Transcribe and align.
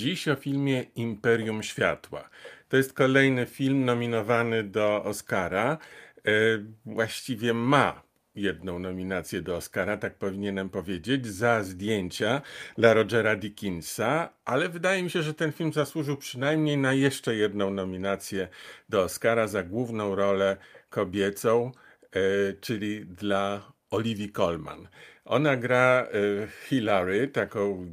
Dziś 0.00 0.28
o 0.28 0.36
filmie 0.36 0.82
Imperium 0.96 1.62
Światła. 1.62 2.28
To 2.68 2.76
jest 2.76 2.92
kolejny 2.92 3.46
film 3.46 3.84
nominowany 3.84 4.64
do 4.64 5.04
Oscara. 5.04 5.78
E, 6.18 6.30
właściwie 6.86 7.54
ma 7.54 8.02
jedną 8.34 8.78
nominację 8.78 9.42
do 9.42 9.56
Oscara, 9.56 9.96
tak 9.96 10.14
powinienem 10.14 10.70
powiedzieć, 10.70 11.26
za 11.26 11.62
zdjęcia 11.62 12.42
dla 12.78 12.94
Rogera 12.94 13.36
Dickinsa, 13.36 14.28
ale 14.44 14.68
wydaje 14.68 15.02
mi 15.02 15.10
się, 15.10 15.22
że 15.22 15.34
ten 15.34 15.52
film 15.52 15.72
zasłużył 15.72 16.16
przynajmniej 16.16 16.76
na 16.76 16.92
jeszcze 16.92 17.34
jedną 17.34 17.70
nominację 17.70 18.48
do 18.88 19.02
Oscara 19.02 19.46
za 19.46 19.62
główną 19.62 20.14
rolę 20.14 20.56
kobiecą, 20.90 21.72
e, 22.12 22.20
czyli 22.60 23.06
dla 23.06 23.72
Olivii 23.90 24.32
Colman. 24.32 24.88
Ona 25.24 25.56
gra 25.56 26.06
e, 26.12 26.48
Hilary, 26.68 27.28
taką 27.28 27.86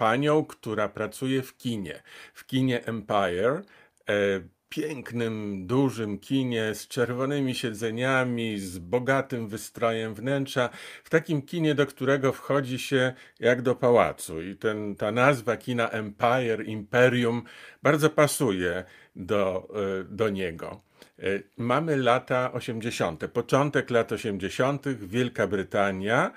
panią, 0.00 0.44
która 0.44 0.88
pracuje 0.88 1.42
w 1.42 1.56
kinie, 1.56 2.02
w 2.34 2.46
kinie 2.46 2.84
Empire, 2.86 3.62
e, 4.08 4.40
pięknym, 4.68 5.66
dużym 5.66 6.18
kinie 6.18 6.74
z 6.74 6.88
czerwonymi 6.88 7.54
siedzeniami, 7.54 8.58
z 8.58 8.78
bogatym 8.78 9.48
wystrojem 9.48 10.14
wnętrza, 10.14 10.68
w 11.04 11.10
takim 11.10 11.42
kinie, 11.42 11.74
do 11.74 11.86
którego 11.86 12.32
wchodzi 12.32 12.78
się 12.78 13.12
jak 13.40 13.62
do 13.62 13.74
pałacu. 13.74 14.42
I 14.42 14.56
ten, 14.56 14.96
ta 14.96 15.12
nazwa 15.12 15.56
kina 15.56 15.88
Empire, 15.88 16.64
Imperium 16.66 17.42
bardzo 17.82 18.10
pasuje 18.10 18.84
do, 19.16 19.68
e, 20.00 20.04
do 20.04 20.28
niego. 20.28 20.80
E, 21.18 21.22
mamy 21.56 21.96
lata 21.96 22.52
80., 22.52 23.28
początek 23.28 23.90
lat 23.90 24.12
80., 24.12 24.88
Wielka 24.88 25.46
Brytania 25.46 26.32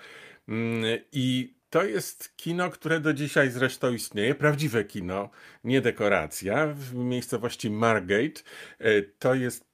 mm, 0.47 0.99
i 1.11 1.53
to 1.73 1.83
jest 1.83 2.35
kino, 2.35 2.69
które 2.69 2.99
do 2.99 3.13
dzisiaj 3.13 3.49
zresztą 3.49 3.93
istnieje, 3.93 4.35
prawdziwe 4.35 4.83
kino, 4.83 5.29
nie 5.63 5.81
dekoracja, 5.81 6.67
w 6.67 6.93
miejscowości 6.93 7.69
Margate. 7.69 8.41
E, 8.79 9.01
to 9.01 9.33
jest 9.33 9.65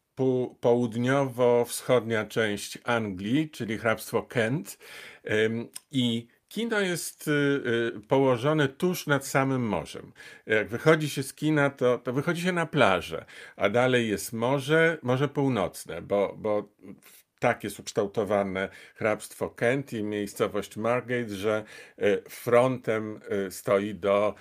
południowo-wschodnia 0.60 2.26
część 2.26 2.78
Anglii, 2.84 3.50
czyli 3.50 3.78
hrabstwo 3.78 4.24
Kent. 4.24 4.78
I 5.92 6.28
Kino 6.48 6.80
jest 6.80 7.28
y, 7.28 7.32
y, 7.98 8.02
położone 8.08 8.68
tuż 8.68 9.08
nad 9.08 9.28
samym 9.28 9.68
morzem. 9.68 10.14
Jak 10.46 10.70
wychodzi 10.70 11.10
się 11.10 11.24
z 11.24 11.34
kina, 11.34 11.70
to, 11.70 11.98
to 11.98 12.14
wychodzi 12.14 12.42
się 12.42 12.52
na 12.52 12.66
plażę, 12.66 13.26
a 13.56 13.70
dalej 13.70 14.10
jest 14.10 14.34
morze, 14.34 14.98
Morze 15.02 15.28
Północne, 15.28 16.02
bo, 16.02 16.36
bo 16.38 16.70
tak 17.40 17.64
jest 17.64 17.80
ukształtowane 17.80 18.70
hrabstwo 18.96 19.50
Kent 19.50 19.94
i 19.94 20.04
miejscowość 20.04 20.78
Margate, 20.78 21.30
że 21.30 21.64
y, 22.02 22.24
frontem 22.30 23.20
stoi 23.50 23.96
do 23.96 24.36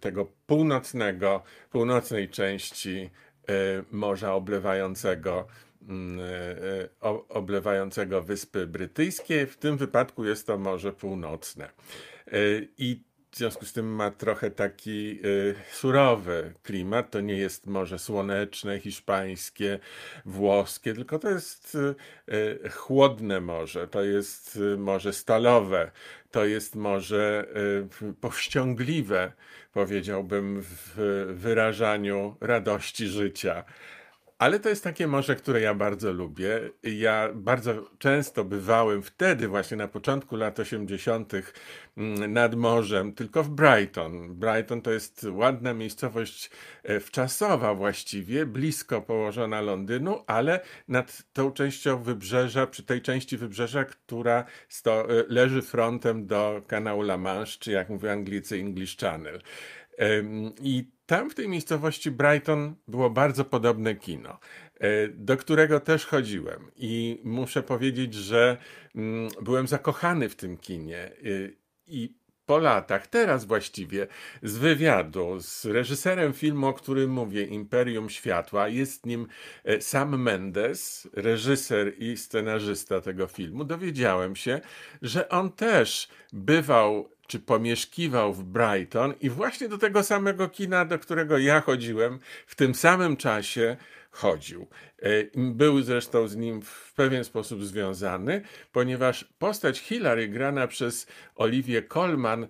tego 0.00 0.32
północnego, 0.46 1.42
północnej 1.70 2.28
części 2.28 3.10
Morza 3.90 4.34
Oblewającego 4.34 5.46
Mm, 5.88 6.20
oblewającego 7.28 8.22
Wyspy 8.22 8.66
Brytyjskie. 8.66 9.46
W 9.46 9.56
tym 9.56 9.76
wypadku 9.76 10.24
jest 10.24 10.46
to 10.46 10.58
Morze 10.58 10.92
Północne. 10.92 11.70
I 12.78 13.02
w 13.30 13.36
związku 13.36 13.66
z 13.66 13.72
tym 13.72 13.94
ma 13.94 14.10
trochę 14.10 14.50
taki 14.50 15.20
surowy 15.72 16.54
klimat. 16.62 17.10
To 17.10 17.20
nie 17.20 17.36
jest 17.36 17.66
morze 17.66 17.98
słoneczne, 17.98 18.80
hiszpańskie, 18.80 19.78
włoskie, 20.24 20.94
tylko 20.94 21.18
to 21.18 21.30
jest 21.30 21.76
chłodne 22.70 23.40
morze, 23.40 23.88
to 23.88 24.02
jest 24.02 24.58
morze 24.78 25.12
stalowe, 25.12 25.90
to 26.30 26.44
jest 26.44 26.76
morze 26.76 27.46
powściągliwe, 28.20 29.32
powiedziałbym, 29.72 30.62
w 30.62 30.94
wyrażaniu 31.34 32.36
radości 32.40 33.06
życia. 33.06 33.64
Ale 34.38 34.60
to 34.60 34.68
jest 34.68 34.84
takie 34.84 35.06
morze, 35.06 35.36
które 35.36 35.60
ja 35.60 35.74
bardzo 35.74 36.12
lubię. 36.12 36.60
Ja 36.82 37.28
bardzo 37.34 37.90
często 37.98 38.44
bywałem 38.44 39.02
wtedy, 39.02 39.48
właśnie 39.48 39.76
na 39.76 39.88
początku 39.88 40.36
lat 40.36 40.60
80., 40.60 41.32
mm, 41.96 42.32
nad 42.32 42.54
morzem, 42.54 43.12
tylko 43.12 43.42
w 43.42 43.50
Brighton. 43.50 44.34
Brighton 44.34 44.82
to 44.82 44.90
jest 44.90 45.26
ładna 45.30 45.74
miejscowość 45.74 46.50
e, 46.82 47.00
wczasowa 47.00 47.74
właściwie, 47.74 48.46
blisko 48.46 49.02
położona 49.02 49.60
Londynu, 49.60 50.24
ale 50.26 50.60
nad 50.88 51.22
tą 51.32 51.52
częścią 51.52 52.02
wybrzeża, 52.02 52.66
przy 52.66 52.82
tej 52.82 53.02
części 53.02 53.36
wybrzeża, 53.36 53.84
która 53.84 54.44
sto, 54.68 55.10
e, 55.10 55.24
leży 55.28 55.62
frontem 55.62 56.26
do 56.26 56.62
kanału 56.66 57.02
La 57.02 57.16
Manche, 57.16 57.58
czy 57.58 57.72
jak 57.72 57.88
mówią 57.88 58.12
Anglicy, 58.12 58.56
English 58.56 58.96
Channel. 58.96 59.40
I 60.62 60.90
tam 61.06 61.30
w 61.30 61.34
tej 61.34 61.48
miejscowości 61.48 62.10
Brighton 62.10 62.74
było 62.88 63.10
bardzo 63.10 63.44
podobne 63.44 63.94
kino, 63.94 64.38
e, 64.80 65.08
do 65.08 65.36
którego 65.36 65.80
też 65.80 66.06
chodziłem. 66.06 66.70
I 66.76 67.20
muszę 67.24 67.62
powiedzieć, 67.62 68.14
że 68.14 68.56
mm, 68.94 69.28
byłem 69.42 69.66
zakochany 69.66 70.28
w 70.28 70.36
tym 70.36 70.56
kinie. 70.56 70.98
E, 70.98 71.12
I 71.86 72.17
po 72.48 72.58
latach, 72.58 73.06
teraz 73.06 73.44
właściwie, 73.44 74.06
z 74.42 74.56
wywiadu 74.56 75.40
z 75.40 75.64
reżyserem 75.64 76.32
filmu, 76.32 76.66
o 76.66 76.72
którym 76.72 77.10
mówię, 77.10 77.44
Imperium 77.44 78.10
Światła, 78.10 78.68
jest 78.68 79.06
nim 79.06 79.26
e, 79.64 79.80
Sam 79.80 80.22
Mendes, 80.22 81.08
reżyser 81.12 81.92
i 81.98 82.16
scenarzysta 82.16 83.00
tego 83.00 83.26
filmu, 83.26 83.64
dowiedziałem 83.64 84.36
się, 84.36 84.60
że 85.02 85.28
on 85.28 85.52
też 85.52 86.08
bywał 86.32 87.10
czy 87.26 87.40
pomieszkiwał 87.40 88.34
w 88.34 88.44
Brighton 88.44 89.14
i 89.20 89.30
właśnie 89.30 89.68
do 89.68 89.78
tego 89.78 90.02
samego 90.02 90.48
kina, 90.48 90.84
do 90.84 90.98
którego 90.98 91.38
ja 91.38 91.60
chodziłem, 91.60 92.18
w 92.46 92.54
tym 92.54 92.74
samym 92.74 93.16
czasie 93.16 93.76
chodził. 94.10 94.66
E, 95.02 95.08
był 95.36 95.82
zresztą 95.82 96.28
z 96.28 96.36
nim 96.36 96.62
w 96.62 96.92
pewien 96.94 97.24
sposób 97.24 97.64
związany, 97.64 98.42
ponieważ 98.72 99.24
postać 99.38 99.78
Hillary 99.78 100.28
grana 100.28 100.66
przez 100.66 101.06
Olivię 101.34 101.82
Colman 101.82 102.44
e, 102.44 102.48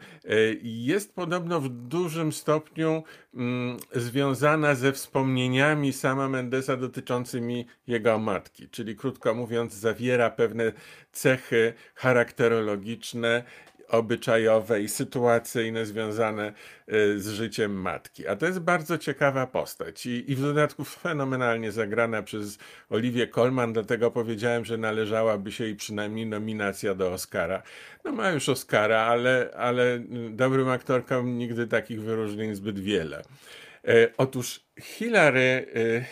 jest 0.63 1.15
podobno 1.15 1.61
w 1.61 1.69
dużym 1.69 2.33
stopniu 2.33 3.03
mm, 3.35 3.77
związana 3.95 4.75
ze 4.75 4.93
wspomnieniami 4.93 5.93
sama 5.93 6.29
Mendesa 6.29 6.77
dotyczącymi 6.77 7.67
jego 7.87 8.19
matki, 8.19 8.69
czyli 8.69 8.97
krótko 8.97 9.35
mówiąc 9.35 9.75
zawiera 9.75 10.31
pewne 10.31 10.73
cechy 11.13 11.75
charakterologiczne 11.95 13.45
obyczajowe 13.89 14.83
i 14.83 14.89
sytuacyjne 14.89 15.87
związane 15.87 16.53
y, 16.93 17.21
z 17.21 17.29
życiem 17.29 17.81
matki. 17.81 18.27
A 18.27 18.37
to 18.37 18.47
jest 18.47 18.59
bardzo 18.59 18.99
ciekawa 18.99 19.47
postać 19.47 20.07
i, 20.07 20.33
i 20.33 20.37
w 20.37 20.41
dodatku 20.41 20.85
fenomenalnie 20.85 21.73
zagrana 21.73 22.23
przez 22.23 22.59
Oliwię 22.91 23.29
Colman, 23.29 23.73
dlatego 23.73 24.11
powiedziałem, 24.11 24.65
że 24.65 24.79
należałaby 24.79 25.53
się 25.53 25.65
jej 25.65 25.77
przynajmniej 25.77 26.27
nominacja 26.27 26.95
do 26.95 27.13
Oscara. 27.13 27.63
No 28.05 28.13
ma 28.13 28.31
już 28.31 28.49
Oscara, 28.49 29.01
ale, 29.01 29.51
ale 29.57 30.01
dobrym 30.31 30.69
aktorkom 30.69 31.39
nigdy 31.39 31.67
takich 31.67 32.03
wyróżnień 32.03 32.55
zbyt 32.55 32.79
wiele. 32.79 33.23
E, 33.85 34.09
otóż 34.17 34.61
Hilary 34.81 35.67
e, 35.75 36.05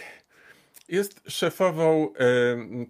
jest 0.88 1.22
szefową 1.28 2.12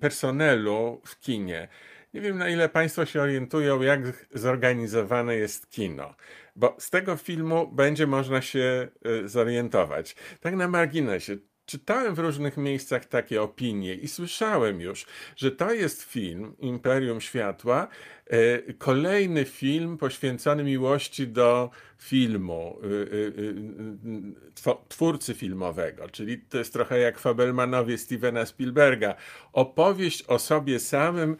personelu 0.01 1.01
w 1.05 1.21
kinie. 1.21 1.69
Nie 2.17 2.23
wiem, 2.23 2.39
na 2.39 2.49
ile 2.49 2.69
Państwo 2.69 3.07
się 3.07 3.21
orientują, 3.21 3.83
jak 3.83 4.01
zorganizowane 4.35 5.37
jest 5.37 5.71
kino, 5.71 6.15
bo 6.57 6.77
z 6.79 6.91
tego 6.91 7.17
filmu 7.17 7.69
będzie 7.69 8.07
można 8.07 8.43
się 8.43 8.89
y, 9.07 9.29
zorientować. 9.29 10.17
Tak 10.41 10.57
na 10.57 10.69
marginesie, 10.69 11.37
czytałem 11.67 12.15
w 12.15 12.19
różnych 12.19 12.57
miejscach 12.57 13.05
takie 13.05 13.43
opinie 13.43 13.95
i 13.95 14.09
słyszałem 14.09 14.81
już, 14.81 15.07
że 15.37 15.51
to 15.51 15.73
jest 15.73 16.03
film 16.03 16.57
Imperium 16.59 17.21
Światła, 17.21 17.89
e, 18.27 18.73
kolejny 18.73 19.45
film 19.45 19.99
poświęcony 19.99 20.65
miłości 20.65 21.29
do 21.29 21.71
filmu, 21.99 22.79
e, 22.83 24.71
e, 24.71 24.77
twórcy 24.89 25.35
filmowego, 25.35 26.09
czyli 26.09 26.39
to 26.39 26.59
jest 26.59 26.73
trochę 26.73 26.99
jak 26.99 27.19
Fabelmanowie 27.19 27.99
Stevena 27.99 28.47
Spielberga. 28.47 29.15
Opowieść 29.53 30.23
o 30.23 30.39
sobie 30.39 30.81
samym, 30.81 31.37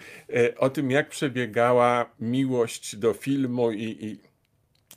o 0.57 0.71
tym 0.71 0.91
jak 0.91 1.09
przebiegała 1.09 2.11
miłość 2.21 2.97
do 2.97 3.13
filmu 3.13 3.73
i, 3.73 3.83
i 3.83 4.26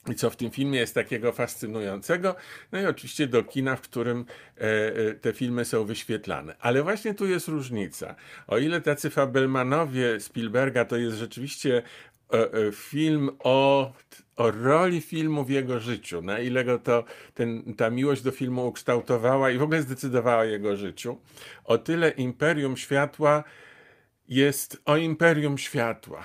i 0.07 0.15
co 0.15 0.29
w 0.29 0.35
tym 0.35 0.51
filmie 0.51 0.79
jest 0.79 0.95
takiego 0.95 1.31
fascynującego? 1.31 2.35
No 2.71 2.81
i 2.81 2.85
oczywiście 2.85 3.27
do 3.27 3.43
kina, 3.43 3.75
w 3.75 3.81
którym 3.81 4.25
e, 4.57 4.61
e, 4.61 5.13
te 5.13 5.33
filmy 5.33 5.65
są 5.65 5.85
wyświetlane. 5.85 6.55
Ale 6.59 6.83
właśnie 6.83 7.13
tu 7.13 7.27
jest 7.27 7.47
różnica. 7.47 8.15
O 8.47 8.57
ile 8.57 8.81
tacy 8.81 9.09
Fabelmanowie 9.09 10.19
Spielberga 10.19 10.85
to 10.85 10.97
jest 10.97 11.17
rzeczywiście 11.17 11.83
e, 12.33 12.49
film 12.71 13.29
o, 13.39 13.93
o 14.35 14.51
roli 14.51 15.01
filmu 15.01 15.43
w 15.43 15.49
jego 15.49 15.79
życiu, 15.79 16.21
na 16.21 16.39
ile 16.39 16.63
go 16.63 16.79
to 16.79 17.03
ten, 17.33 17.73
ta 17.75 17.89
miłość 17.89 18.21
do 18.21 18.31
filmu 18.31 18.67
ukształtowała 18.67 19.51
i 19.51 19.57
w 19.57 19.63
ogóle 19.63 19.81
zdecydowała 19.81 20.41
o 20.41 20.43
jego 20.43 20.77
życiu, 20.77 21.17
o 21.63 21.77
tyle 21.77 22.09
Imperium 22.09 22.77
Światła 22.77 23.43
jest 24.27 24.81
o 24.85 24.97
Imperium 24.97 25.57
Światła, 25.57 26.23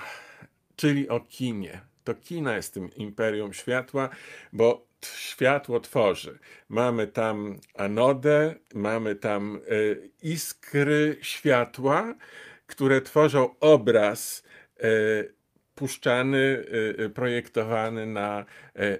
czyli 0.75 1.09
o 1.09 1.19
kinie 1.19 1.94
to 2.05 2.13
kina 2.15 2.55
jest 2.55 2.73
tym 2.73 2.89
imperium 2.95 3.53
światła, 3.53 4.09
bo 4.53 4.87
światło 5.01 5.79
tworzy. 5.79 6.39
Mamy 6.69 7.07
tam 7.07 7.59
anodę, 7.75 8.55
mamy 8.73 9.15
tam 9.15 9.59
y, 9.71 10.09
iskry 10.21 11.17
światła, 11.21 12.15
które 12.67 13.01
tworzą 13.01 13.59
obraz 13.59 14.43
y, 14.83 15.35
puszczany, 15.75 16.65
projektowany 17.13 18.05
na 18.05 18.45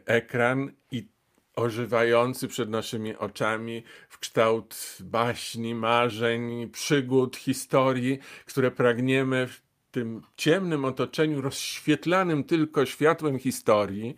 ekran 0.05 0.71
i 0.91 1.07
ożywający 1.55 2.47
przed 2.47 2.69
naszymi 2.69 3.15
oczami 3.15 3.83
w 4.09 4.19
kształt 4.19 4.97
baśni, 4.99 5.75
marzeń, 5.75 6.69
przygód, 6.69 7.37
historii, 7.37 8.19
które 8.45 8.71
pragniemy 8.71 9.47
tym 9.95 10.21
ciemnym 10.37 10.85
otoczeniu, 10.85 11.41
rozświetlanym 11.41 12.43
tylko 12.43 12.85
światłem 12.85 13.39
historii, 13.39 14.15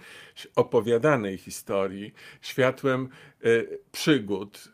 opowiadanej 0.56 1.38
historii, 1.38 2.14
światłem 2.42 3.10
y, 3.46 3.80
przygód, 3.92 4.74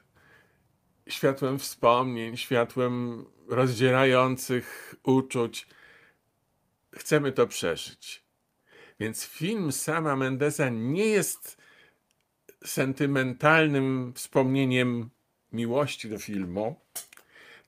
światłem 1.07 1.59
wspomnień, 1.59 2.38
światłem 2.38 3.25
rozdzierających 3.47 4.95
uczuć. 5.03 5.67
Chcemy 6.95 7.31
to 7.31 7.47
przeżyć. 7.47 8.23
Więc 9.00 9.25
film 9.25 9.71
sama 9.71 10.15
Mendesa 10.15 10.69
nie 10.69 11.05
jest 11.05 11.57
sentymentalnym 12.65 14.13
wspomnieniem 14.15 15.09
miłości 15.51 16.09
do 16.09 16.19
filmu, 16.19 16.75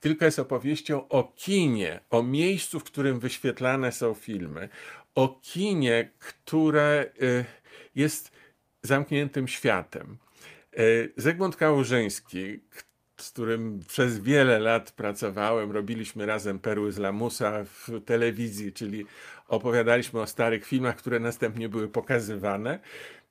tylko 0.00 0.24
jest 0.24 0.38
opowieścią 0.38 1.08
o 1.08 1.32
kinie, 1.36 2.00
o 2.10 2.22
miejscu, 2.22 2.80
w 2.80 2.84
którym 2.84 3.20
wyświetlane 3.20 3.92
są 3.92 4.14
filmy, 4.14 4.68
o 5.14 5.40
kinie, 5.42 6.10
które 6.18 7.06
y, 7.22 7.44
jest 7.94 8.30
zamkniętym 8.82 9.48
światem. 9.48 10.18
Y, 10.78 11.12
Zygmunt 11.16 11.56
Kałużyński, 11.56 12.60
z 13.16 13.30
którym 13.30 13.80
przez 13.88 14.18
wiele 14.18 14.58
lat 14.58 14.90
pracowałem, 14.90 15.72
robiliśmy 15.72 16.26
razem 16.26 16.58
Perły 16.58 16.92
z 16.92 16.98
Lamusa 16.98 17.64
w 17.64 18.04
telewizji, 18.04 18.72
czyli 18.72 19.06
opowiadaliśmy 19.48 20.20
o 20.20 20.26
starych 20.26 20.66
filmach, 20.66 20.96
które 20.96 21.20
następnie 21.20 21.68
były 21.68 21.88
pokazywane. 21.88 22.78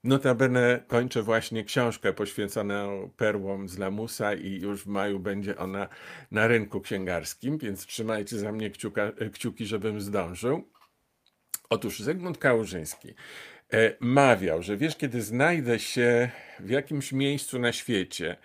Notabene 0.05 0.83
kończę 0.87 1.21
właśnie 1.21 1.63
książkę 1.63 2.13
poświęconą 2.13 3.09
perłom 3.17 3.69
z 3.69 3.77
Lamusa 3.77 4.33
i 4.33 4.61
już 4.61 4.83
w 4.83 4.87
maju 4.87 5.19
będzie 5.19 5.57
ona 5.57 5.87
na 6.31 6.47
rynku 6.47 6.81
księgarskim, 6.81 7.57
więc 7.57 7.85
trzymajcie 7.85 8.39
za 8.39 8.51
mnie 8.51 8.69
kciuka, 8.69 9.11
kciuki, 9.33 9.65
żebym 9.65 10.01
zdążył. 10.01 10.63
Otóż 11.69 11.99
Zygmunt 11.99 12.37
Kałużyński 12.37 13.13
e, 13.73 13.95
mawiał, 13.99 14.63
że 14.63 14.77
wiesz, 14.77 14.95
kiedy 14.95 15.21
znajdę 15.21 15.79
się 15.79 16.29
w 16.59 16.69
jakimś 16.69 17.11
miejscu 17.11 17.59
na 17.59 17.71
świecie, 17.71 18.37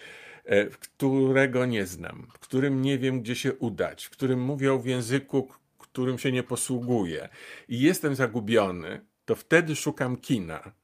e, 0.44 0.66
którego 0.66 1.66
nie 1.66 1.86
znam, 1.86 2.26
w 2.32 2.38
którym 2.38 2.82
nie 2.82 2.98
wiem, 2.98 3.20
gdzie 3.20 3.34
się 3.34 3.54
udać, 3.54 4.04
w 4.04 4.10
którym 4.10 4.40
mówią 4.40 4.78
w 4.78 4.86
języku, 4.86 5.48
którym 5.78 6.18
się 6.18 6.32
nie 6.32 6.42
posługuję 6.42 7.28
i 7.68 7.80
jestem 7.80 8.14
zagubiony, 8.14 9.00
to 9.24 9.34
wtedy 9.34 9.76
szukam 9.76 10.16
kina 10.16 10.80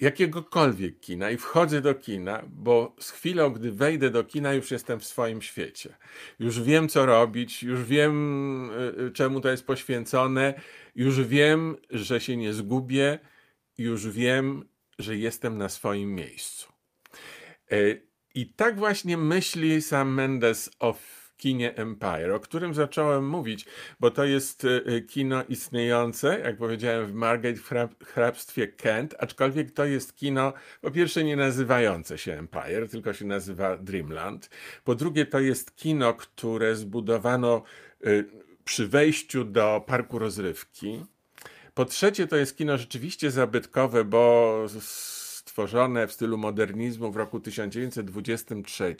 jakiegokolwiek 0.00 1.00
kina 1.00 1.30
i 1.30 1.36
wchodzę 1.36 1.80
do 1.80 1.94
kina, 1.94 2.42
bo 2.48 2.96
z 3.00 3.10
chwilą, 3.10 3.50
gdy 3.50 3.72
wejdę 3.72 4.10
do 4.10 4.24
kina, 4.24 4.52
już 4.52 4.70
jestem 4.70 5.00
w 5.00 5.04
swoim 5.04 5.42
świecie. 5.42 5.96
Już 6.38 6.62
wiem, 6.62 6.88
co 6.88 7.06
robić, 7.06 7.62
już 7.62 7.84
wiem, 7.84 8.70
y, 8.70 9.02
y, 9.02 9.12
czemu 9.12 9.40
to 9.40 9.48
jest 9.48 9.66
poświęcone, 9.66 10.60
już 10.94 11.20
wiem, 11.20 11.76
że 11.90 12.20
się 12.20 12.36
nie 12.36 12.52
zgubię, 12.52 13.18
już 13.78 14.08
wiem, 14.08 14.68
że 14.98 15.16
jestem 15.16 15.58
na 15.58 15.68
swoim 15.68 16.14
miejscu. 16.14 16.72
Y, 17.72 18.02
I 18.34 18.46
tak 18.46 18.78
właśnie 18.78 19.16
myśli 19.16 19.82
sam 19.82 20.14
Mendes 20.14 20.70
o 20.78 20.92
kinie 21.38 21.76
Empire, 21.76 22.34
o 22.34 22.40
którym 22.40 22.74
zacząłem 22.74 23.28
mówić, 23.28 23.64
bo 24.00 24.10
to 24.10 24.24
jest 24.24 24.64
e, 24.64 24.68
e, 24.86 25.00
kino 25.00 25.44
istniejące, 25.48 26.40
jak 26.40 26.56
powiedziałem, 26.56 27.06
w 27.06 27.12
Margate 27.12 27.56
w 27.56 28.04
hrabstwie 28.04 28.68
Kent, 28.68 29.14
aczkolwiek 29.18 29.70
to 29.70 29.84
jest 29.84 30.16
kino, 30.16 30.52
po 30.80 30.90
pierwsze 30.90 31.24
nie 31.24 31.36
nazywające 31.36 32.18
się 32.18 32.32
Empire, 32.32 32.88
tylko 32.90 33.12
się 33.12 33.24
nazywa 33.24 33.76
Dreamland. 33.76 34.50
Po 34.84 34.94
drugie 34.94 35.26
to 35.26 35.40
jest 35.40 35.76
kino, 35.76 36.14
które 36.14 36.76
zbudowano 36.76 37.62
e, 38.04 38.08
przy 38.64 38.88
wejściu 38.88 39.44
do 39.44 39.84
parku 39.86 40.18
rozrywki. 40.18 41.04
Po 41.74 41.84
trzecie 41.84 42.26
to 42.26 42.36
jest 42.36 42.56
kino 42.56 42.78
rzeczywiście 42.78 43.30
zabytkowe, 43.30 44.04
bo 44.04 44.62
stworzone 45.58 46.06
w 46.06 46.12
stylu 46.12 46.38
modernizmu 46.38 47.10
w 47.12 47.16
roku 47.16 47.40
1923 47.40 48.96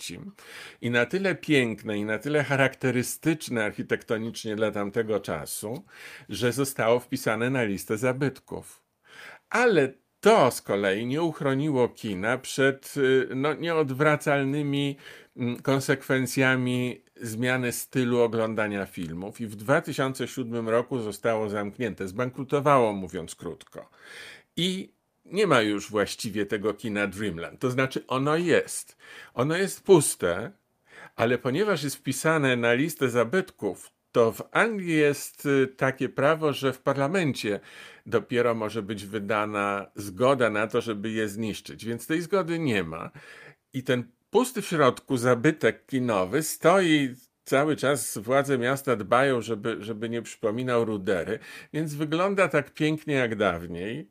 i 0.81 0.91
na 0.91 1.07
tyle 1.07 1.35
piękne 1.35 1.99
i 1.99 2.05
na 2.05 2.19
tyle 2.19 2.45
charakterystyczne 2.45 3.65
architektonicznie 3.65 4.57
dla 4.57 4.71
tamtego 4.71 5.21
czasu, 5.21 5.85
że 6.29 6.53
zostało 6.53 7.01
wpisane 7.01 7.51
na 7.51 7.63
listę 7.63 7.99
zabytków. 7.99 8.83
Ale 9.51 9.93
to 10.21 10.51
z 10.51 10.63
kolei 10.63 11.07
nie 11.07 11.23
uchroniło 11.23 11.89
kina 11.89 12.39
przed 12.39 12.95
y, 12.97 13.29
no, 13.35 13.55
nieodwracalnymi 13.55 14.97
mm, 15.37 15.63
konsekwencjami 15.63 17.03
zmiany 17.17 17.73
stylu 17.73 18.21
oglądania 18.21 18.87
filmów 18.87 19.41
i 19.41 19.47
w 19.47 19.57
2007 19.57 20.69
roku 20.69 20.99
zostało 20.99 21.49
zamknięte, 21.49 22.09
zbankrutowało 22.09 22.93
mówiąc 22.93 23.35
krótko. 23.35 23.91
I 24.57 24.98
nie 25.33 25.47
ma 25.47 25.61
już 25.61 25.91
właściwie 25.91 26.47
tego 26.47 26.75
kina 26.75 27.07
Dreamland. 27.07 27.61
To 27.61 27.71
znaczy, 27.71 28.07
ono 28.07 28.37
jest. 28.37 28.97
Ono 29.35 29.57
jest 29.57 29.85
puste, 29.85 30.53
ale 31.17 31.39
ponieważ 31.39 31.83
jest 31.83 31.97
wpisane 31.97 32.57
na 32.57 32.73
listę 32.73 33.09
zabytków, 33.09 33.93
to 34.13 34.33
w 34.33 34.43
Anglii 34.53 34.97
jest 34.97 35.47
y, 35.47 35.67
takie 35.67 36.09
prawo, 36.09 36.53
że 36.53 36.73
w 36.73 36.81
parlamencie 36.81 37.61
dopiero 38.07 38.55
może 38.55 38.83
być 38.83 39.07
wydana 39.07 39.91
zgoda 39.95 40.51
na 40.51 40.67
to, 40.67 40.81
żeby 40.81 41.11
je 41.11 41.29
zniszczyć. 41.29 41.85
Więc 41.85 42.07
tej 42.07 42.23
zgody 42.23 42.59
nie 42.59 42.85
ma. 42.85 43.11
I 43.73 43.83
ten 43.83 44.05
pusty 44.31 44.63
w 44.63 44.67
środku 44.67 45.17
zabytek 45.17 45.87
kinowy 45.87 46.43
stoi 46.43 47.15
cały 47.45 47.77
czas 47.77 48.19
władze 48.19 48.59
miasta 48.59 48.97
dbają, 48.97 49.41
żeby, 49.41 49.77
żeby 49.81 50.09
nie 50.09 50.23
przypominał 50.23 50.85
rudery, 50.85 51.39
więc 51.73 51.95
wygląda 51.95 52.49
tak 52.49 52.71
pięknie 52.75 53.14
jak 53.14 53.37
dawniej 53.37 54.11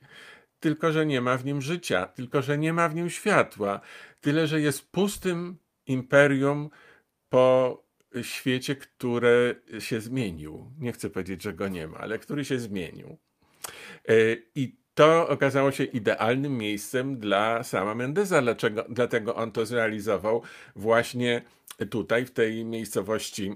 tylko 0.60 0.92
że 0.92 1.06
nie 1.06 1.22
ma 1.22 1.38
w 1.38 1.46
nim 1.46 1.62
życia, 1.62 2.06
tylko 2.06 2.42
że 2.42 2.58
nie 2.58 2.74
ma 2.74 2.90
w 2.90 2.96
nim 2.96 3.10
światła, 3.10 3.82
tyle 4.22 4.48
że 4.48 4.62
jest 4.62 4.92
pustym 4.92 5.58
imperium 5.86 6.70
po 7.30 7.84
świecie, 8.22 8.76
który 8.76 9.62
się 9.80 10.02
zmienił. 10.02 10.72
Nie 10.80 10.92
chcę 10.92 11.10
powiedzieć, 11.10 11.44
że 11.44 11.54
go 11.54 11.68
nie 11.68 11.88
ma, 11.88 11.98
ale 11.98 12.20
który 12.20 12.46
się 12.46 12.60
zmienił. 12.60 13.18
E, 14.08 14.14
I 14.56 14.78
to 14.94 15.30
okazało 15.30 15.72
się 15.72 15.84
idealnym 15.84 16.58
miejscem 16.58 17.20
dla 17.20 17.64
sama 17.64 17.96
Mendeza. 17.96 18.42
Dlaczego? 18.42 18.86
Dlatego 18.90 19.36
on 19.36 19.52
to 19.52 19.66
zrealizował 19.66 20.44
właśnie 20.76 21.42
tutaj, 21.90 22.26
w 22.26 22.32
tej 22.32 22.66
miejscowości 22.66 23.56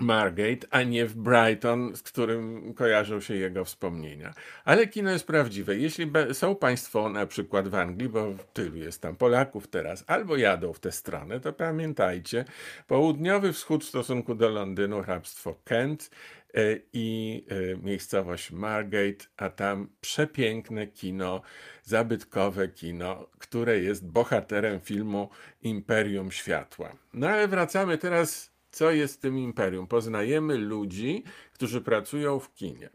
Margate, 0.00 0.66
a 0.70 0.82
nie 0.82 1.06
w 1.06 1.14
Brighton, 1.16 1.96
z 1.96 2.02
którym 2.02 2.74
kojarzą 2.74 3.20
się 3.20 3.34
jego 3.34 3.64
wspomnienia. 3.64 4.34
Ale 4.64 4.86
kino 4.86 5.10
jest 5.10 5.26
prawdziwe. 5.26 5.76
Jeśli 5.76 6.10
są 6.32 6.56
Państwo 6.56 7.08
na 7.08 7.26
przykład 7.26 7.68
w 7.68 7.74
Anglii, 7.74 8.08
bo 8.08 8.34
tylu 8.52 8.76
jest 8.76 9.02
tam 9.02 9.16
Polaków 9.16 9.68
teraz, 9.68 10.04
albo 10.06 10.36
jadą 10.36 10.72
w 10.72 10.80
tę 10.80 10.92
stronę, 10.92 11.40
to 11.40 11.52
pamiętajcie, 11.52 12.44
południowy 12.86 13.52
wschód 13.52 13.84
w 13.84 13.88
stosunku 13.88 14.34
do 14.34 14.48
Londynu, 14.48 15.02
hrabstwo 15.02 15.60
Kent 15.64 16.10
e, 16.54 16.60
i 16.92 17.46
e, 17.48 17.76
miejscowość 17.76 18.50
Margate, 18.50 19.24
a 19.36 19.50
tam 19.50 19.88
przepiękne 20.00 20.86
kino, 20.86 21.42
zabytkowe 21.82 22.68
kino, 22.68 23.28
które 23.38 23.78
jest 23.78 24.06
bohaterem 24.08 24.80
filmu 24.80 25.28
Imperium 25.62 26.30
Światła. 26.30 26.96
No 27.12 27.28
ale 27.28 27.48
wracamy 27.48 27.98
teraz 27.98 28.53
co 28.74 28.90
jest 28.90 29.22
tym 29.22 29.38
imperium. 29.38 29.86
Poznajemy 29.86 30.58
ludzi, 30.58 31.24
którzy 31.52 31.80
pracują 31.80 32.38
w 32.38 32.54
kinie. 32.54 32.90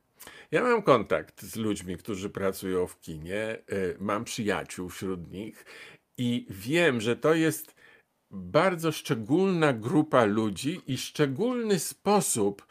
Ja 0.52 0.64
mam 0.64 0.82
kontakt 0.82 1.44
z 1.44 1.56
ludźmi, 1.56 1.98
którzy 1.98 2.30
pracują 2.30 2.88
w 2.88 3.00
kinie, 3.00 3.58
y, 3.72 3.98
mam 4.00 4.24
przyjaciół 4.24 4.90
wśród 4.90 5.32
nich 5.32 5.66
i 6.18 6.48
wiem, 6.50 7.02
że 7.02 7.16
to 7.16 7.34
jest 7.34 7.76
bardzo 8.32 8.92
szczególna 8.92 9.74
grupa 9.74 10.26
ludzi 10.26 10.82
i 10.88 10.98
szczególny 10.98 11.80
sposób 11.80 12.68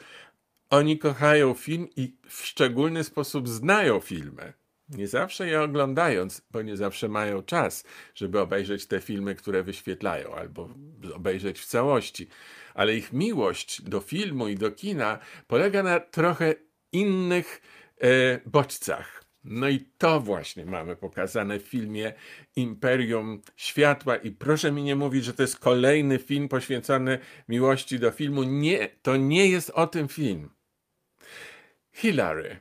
oni 0.70 0.98
kochają 0.98 1.54
film 1.54 1.88
i 1.96 2.16
w 2.28 2.44
szczególny 2.44 3.04
sposób 3.04 3.48
znają 3.48 4.00
filmy. 4.00 4.52
Nie 4.88 5.08
zawsze 5.08 5.46
je 5.46 5.62
oglądając, 5.62 6.42
bo 6.50 6.62
nie 6.62 6.76
zawsze 6.76 7.08
mają 7.08 7.42
czas, 7.42 7.84
żeby 8.14 8.40
obejrzeć 8.40 8.86
te 8.86 9.00
filmy, 9.00 9.34
które 9.34 9.62
wyświetlają, 9.62 10.34
albo 10.34 10.68
obejrzeć 11.14 11.60
w 11.60 11.66
całości. 11.66 12.28
Ale 12.78 12.96
ich 12.96 13.12
miłość 13.12 13.82
do 13.82 14.00
filmu 14.00 14.48
i 14.48 14.54
do 14.54 14.70
kina 14.70 15.18
polega 15.46 15.82
na 15.82 16.00
trochę 16.00 16.54
innych 16.92 17.60
e, 18.00 18.40
bodźcach. 18.46 19.24
No 19.44 19.68
i 19.68 19.80
to 19.98 20.20
właśnie 20.20 20.64
mamy 20.64 20.96
pokazane 20.96 21.58
w 21.58 21.62
filmie 21.62 22.12
Imperium 22.56 23.42
Światła. 23.56 24.16
I 24.16 24.30
proszę 24.30 24.72
mi 24.72 24.82
nie 24.82 24.96
mówić, 24.96 25.24
że 25.24 25.34
to 25.34 25.42
jest 25.42 25.58
kolejny 25.58 26.18
film 26.18 26.48
poświęcony 26.48 27.18
miłości 27.48 27.98
do 27.98 28.10
filmu. 28.10 28.42
Nie, 28.42 28.88
to 29.02 29.16
nie 29.16 29.50
jest 29.50 29.70
o 29.70 29.86
tym 29.86 30.08
film. 30.08 30.50
Hillary, 31.92 32.56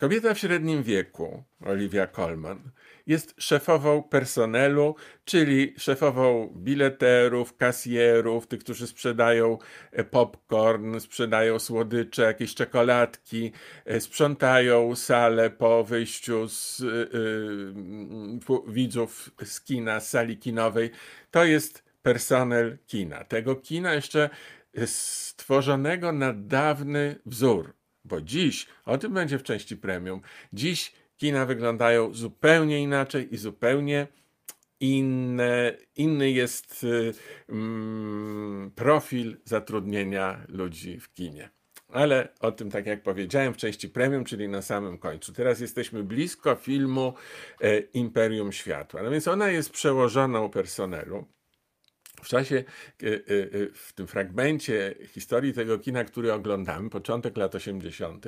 kobieta 0.00 0.34
w 0.34 0.38
średnim 0.38 0.82
wieku, 0.82 1.44
Olivia 1.66 2.06
Colman, 2.06 2.70
jest 3.08 3.34
szefową 3.38 4.02
personelu, 4.02 4.94
czyli 5.24 5.74
szefową 5.78 6.54
bileterów, 6.56 7.56
kasjerów, 7.56 8.46
tych, 8.46 8.60
którzy 8.60 8.86
sprzedają 8.86 9.58
e, 9.92 10.04
popcorn, 10.04 11.00
sprzedają 11.00 11.58
słodycze, 11.58 12.22
jakieś 12.22 12.54
czekoladki, 12.54 13.52
e, 13.84 14.00
sprzątają 14.00 14.96
salę 14.96 15.50
po 15.50 15.84
wyjściu 15.84 16.48
z 16.48 16.80
y, 16.80 17.08
widzów 18.68 19.30
z 19.44 19.60
kina, 19.60 20.00
z 20.00 20.08
sali 20.08 20.38
kinowej. 20.38 20.90
To 21.30 21.44
jest 21.44 21.84
personel 22.02 22.78
kina. 22.86 23.24
Tego 23.24 23.56
kina 23.56 23.94
jeszcze 23.94 24.30
stworzonego 24.86 26.12
na 26.12 26.32
dawny 26.32 27.20
wzór. 27.26 27.72
Bo 28.04 28.20
dziś, 28.20 28.66
o 28.84 28.98
tym 28.98 29.14
będzie 29.14 29.38
w 29.38 29.42
części 29.42 29.76
premium, 29.76 30.20
dziś 30.52 30.92
kina 31.18 31.46
wyglądają 31.46 32.14
zupełnie 32.14 32.82
inaczej 32.82 33.34
i 33.34 33.36
zupełnie 33.36 34.06
inne, 34.80 35.76
inny 35.96 36.30
jest 36.30 36.84
y, 36.84 37.14
mm, 37.48 38.70
profil 38.74 39.36
zatrudnienia 39.44 40.46
ludzi 40.48 41.00
w 41.00 41.12
kinie. 41.12 41.50
Ale 41.88 42.28
o 42.40 42.52
tym, 42.52 42.70
tak 42.70 42.86
jak 42.86 43.02
powiedziałem, 43.02 43.54
w 43.54 43.56
części 43.56 43.88
premium, 43.88 44.24
czyli 44.24 44.48
na 44.48 44.62
samym 44.62 44.98
końcu. 44.98 45.32
Teraz 45.32 45.60
jesteśmy 45.60 46.04
blisko 46.04 46.54
filmu 46.54 47.14
e, 47.60 47.78
Imperium 47.78 48.52
Światła. 48.52 49.02
No 49.02 49.10
więc 49.10 49.28
ona 49.28 49.50
jest 49.50 49.70
przełożoną 49.70 50.50
personelu. 50.50 51.24
W 52.22 52.28
czasie, 52.28 52.56
e, 52.56 53.06
e, 53.06 53.20
w 53.72 53.92
tym 53.94 54.06
fragmencie 54.06 54.94
historii 55.06 55.52
tego 55.52 55.78
kina, 55.78 56.04
który 56.04 56.32
oglądamy, 56.32 56.90
początek 56.90 57.36
lat 57.36 57.54
80., 57.54 58.26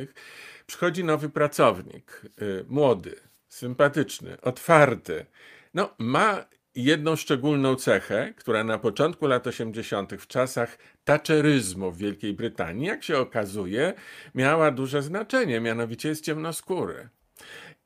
przychodzi 0.67 1.05
nowy 1.05 1.29
pracownik, 1.29 2.23
młody, 2.69 3.17
sympatyczny, 3.49 4.41
otwarty. 4.41 5.27
No, 5.75 5.95
ma 5.99 6.45
jedną 6.75 7.17
szczególną 7.17 7.77
cechę, 7.77 8.35
która 8.37 8.65
na 8.65 8.79
początku 8.79 9.27
lat 9.27 9.47
80., 9.47 10.13
w 10.13 10.27
czasach 10.27 10.79
taczeryzmu 11.05 11.93
w 11.93 11.99
Wielkiej 11.99 12.35
Brytanii, 12.35 12.87
jak 12.87 13.05
się 13.05 13.19
okazuje, 13.19 13.95
miała 14.35 14.71
duże 14.71 15.03
znaczenie, 15.03 15.61
mianowicie 15.61 16.09
jest 16.09 16.25
ciemnoskóry. 16.25 17.09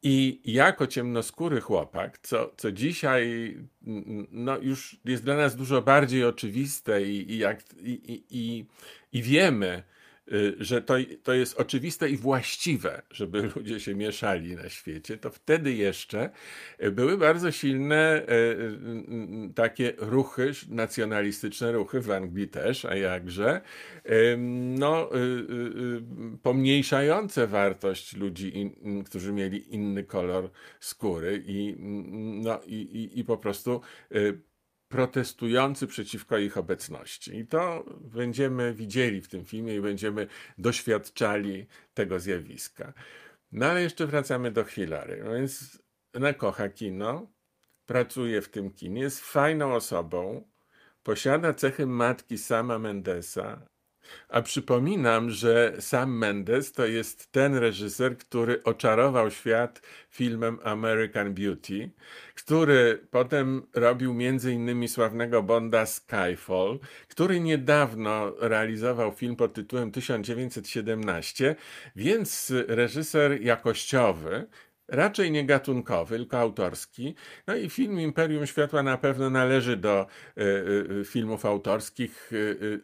I 0.07 0.41
jako 0.45 0.87
ciemnoskóry 0.87 1.61
chłopak, 1.61 2.19
co, 2.19 2.53
co 2.57 2.73
dzisiaj 2.73 3.55
no, 4.31 4.59
już 4.59 4.97
jest 5.05 5.25
dla 5.25 5.37
nas 5.37 5.57
dużo 5.57 5.83
bardziej 5.83 6.25
oczywiste 6.25 7.03
i, 7.03 7.33
i, 7.33 7.39
jak, 7.39 7.61
i, 7.79 8.25
i, 8.31 8.67
i 9.13 9.23
wiemy, 9.23 9.83
że 10.59 10.83
to, 10.83 10.95
to 11.23 11.35
jest 11.35 11.61
oczywiste 11.61 12.11
i 12.11 12.17
właściwe, 12.17 13.03
żeby 13.11 13.43
ludzie 13.57 13.81
się 13.81 13.95
mieszali 13.95 14.57
na 14.57 14.69
świecie, 14.69 15.19
to 15.19 15.31
wtedy 15.31 15.73
jeszcze 15.73 16.31
y, 16.83 16.91
były 16.91 17.19
bardzo 17.19 17.53
silne 17.53 18.23
y, 18.23 19.53
takie 19.55 19.93
ruchy, 19.99 20.53
nacjonalistyczne 20.69 21.73
ruchy 21.73 22.01
w 22.01 22.11
Anglii 22.11 22.49
też, 22.49 22.85
a 22.85 22.97
jakże, 22.97 23.61
no, 24.79 25.11
pomniejszające 26.43 27.47
wartość 27.47 28.17
ludzi, 28.17 28.75
którzy 29.07 29.33
mieli 29.33 29.75
inny 29.75 30.05
kolor 30.05 30.51
skóry 30.81 31.43
i, 31.47 31.77
no, 32.43 32.61
i, 32.67 32.75
i, 32.75 33.19
i 33.19 33.25
po 33.25 33.37
prostu 33.37 33.81
protestujący 34.95 35.87
przeciwko 35.87 36.39
ich 36.39 36.59
obecności. 36.59 37.37
I 37.37 37.47
to 37.47 37.85
będziemy 38.01 38.75
widzieli 38.75 39.21
w 39.21 39.29
tym 39.29 39.45
filmie 39.45 39.77
i 39.77 39.81
będziemy 39.81 40.27
doświadczali 40.59 41.67
tego 41.95 42.21
zjawiska. 42.21 42.93
No 43.53 43.67
ale 43.67 43.83
jeszcze 43.83 44.07
wracamy 44.07 44.51
do 44.51 44.65
Hillary. 44.65 45.23
No 45.25 45.33
więc 45.33 45.83
ona 46.13 46.33
kocha 46.33 46.69
kino, 46.69 47.33
pracuje 47.87 48.43
w 48.43 48.49
tym 48.49 48.71
kinie, 48.71 49.03
jest 49.03 49.21
fajną 49.21 49.75
osobą, 49.75 50.49
posiada 51.03 51.55
cechy 51.55 51.87
matki 51.87 52.39
sama 52.39 52.79
Mendesa, 52.79 53.67
a 54.29 54.43
przypominam, 54.43 55.31
że 55.31 55.77
Sam 55.81 56.19
Mendes 56.19 56.73
to 56.73 56.87
jest 56.87 57.33
ten 57.33 57.55
reżyser, 57.55 58.19
który 58.19 58.63
oczarował 58.63 59.31
świat 59.31 59.83
filmem 60.11 60.59
American 60.65 61.35
Beauty, 61.35 61.91
który 62.35 63.07
potem 63.11 63.63
robił 63.75 64.15
między 64.15 64.53
innymi 64.53 64.89
sławnego 64.89 65.43
Bonda 65.43 65.87
Skyfall, 65.87 66.79
który 67.09 67.41
niedawno 67.41 68.33
realizował 68.39 69.13
film 69.13 69.37
pod 69.37 69.55
tytułem 69.55 69.93
1917, 69.93 71.57
więc 71.97 72.53
reżyser 72.69 73.43
jakościowy, 73.43 74.47
raczej 74.95 75.31
nie 75.31 75.45
gatunkowy, 75.45 76.17
tylko 76.17 76.39
autorski. 76.39 77.15
No 77.47 77.57
i 77.57 77.71
film 77.71 78.01
Imperium 78.01 78.47
Światła 78.47 78.83
na 78.83 78.99
pewno 78.99 79.31
należy 79.31 79.77
do 79.77 80.07
y, 80.39 80.43
y, 81.01 81.05
filmów 81.05 81.47
autorskich, 81.47 82.31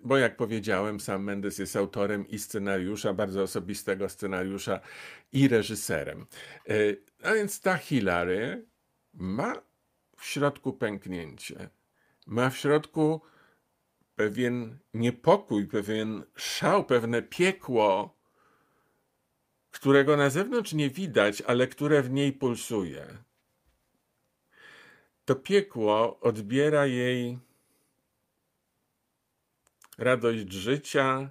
bo 0.02 0.16
jak 0.16 0.36
powiedziałem, 0.36 1.00
sam 1.00 1.24
Mendes 1.24 1.58
jest 1.58 1.76
autorem 1.76 2.28
i 2.28 2.38
scenariusza, 2.38 3.12
bardzo 3.12 3.42
osobistego 3.42 4.08
scenariusza 4.08 4.80
i 5.32 5.48
reżyserem. 5.48 6.26
A 7.22 7.34
więc 7.34 7.60
ta 7.60 7.76
Hilary 7.76 8.66
ma 9.14 9.62
w 10.16 10.26
środku 10.26 10.72
pęknięcie, 10.72 11.68
ma 12.26 12.50
w 12.50 12.56
środku 12.56 13.20
pewien 14.20 14.78
niepokój, 14.94 15.66
pewien 15.66 16.22
szał, 16.36 16.84
pewne 16.84 17.22
piekło, 17.22 18.19
którego 19.70 20.16
na 20.16 20.30
zewnątrz 20.30 20.72
nie 20.72 20.90
widać, 20.90 21.42
ale 21.42 21.66
które 21.66 22.02
w 22.02 22.10
niej 22.10 22.32
pulsuje. 22.32 23.18
To 25.24 25.34
piekło 25.36 26.20
odbiera 26.20 26.86
jej 26.86 27.38
radość 29.98 30.52
życia, 30.52 31.30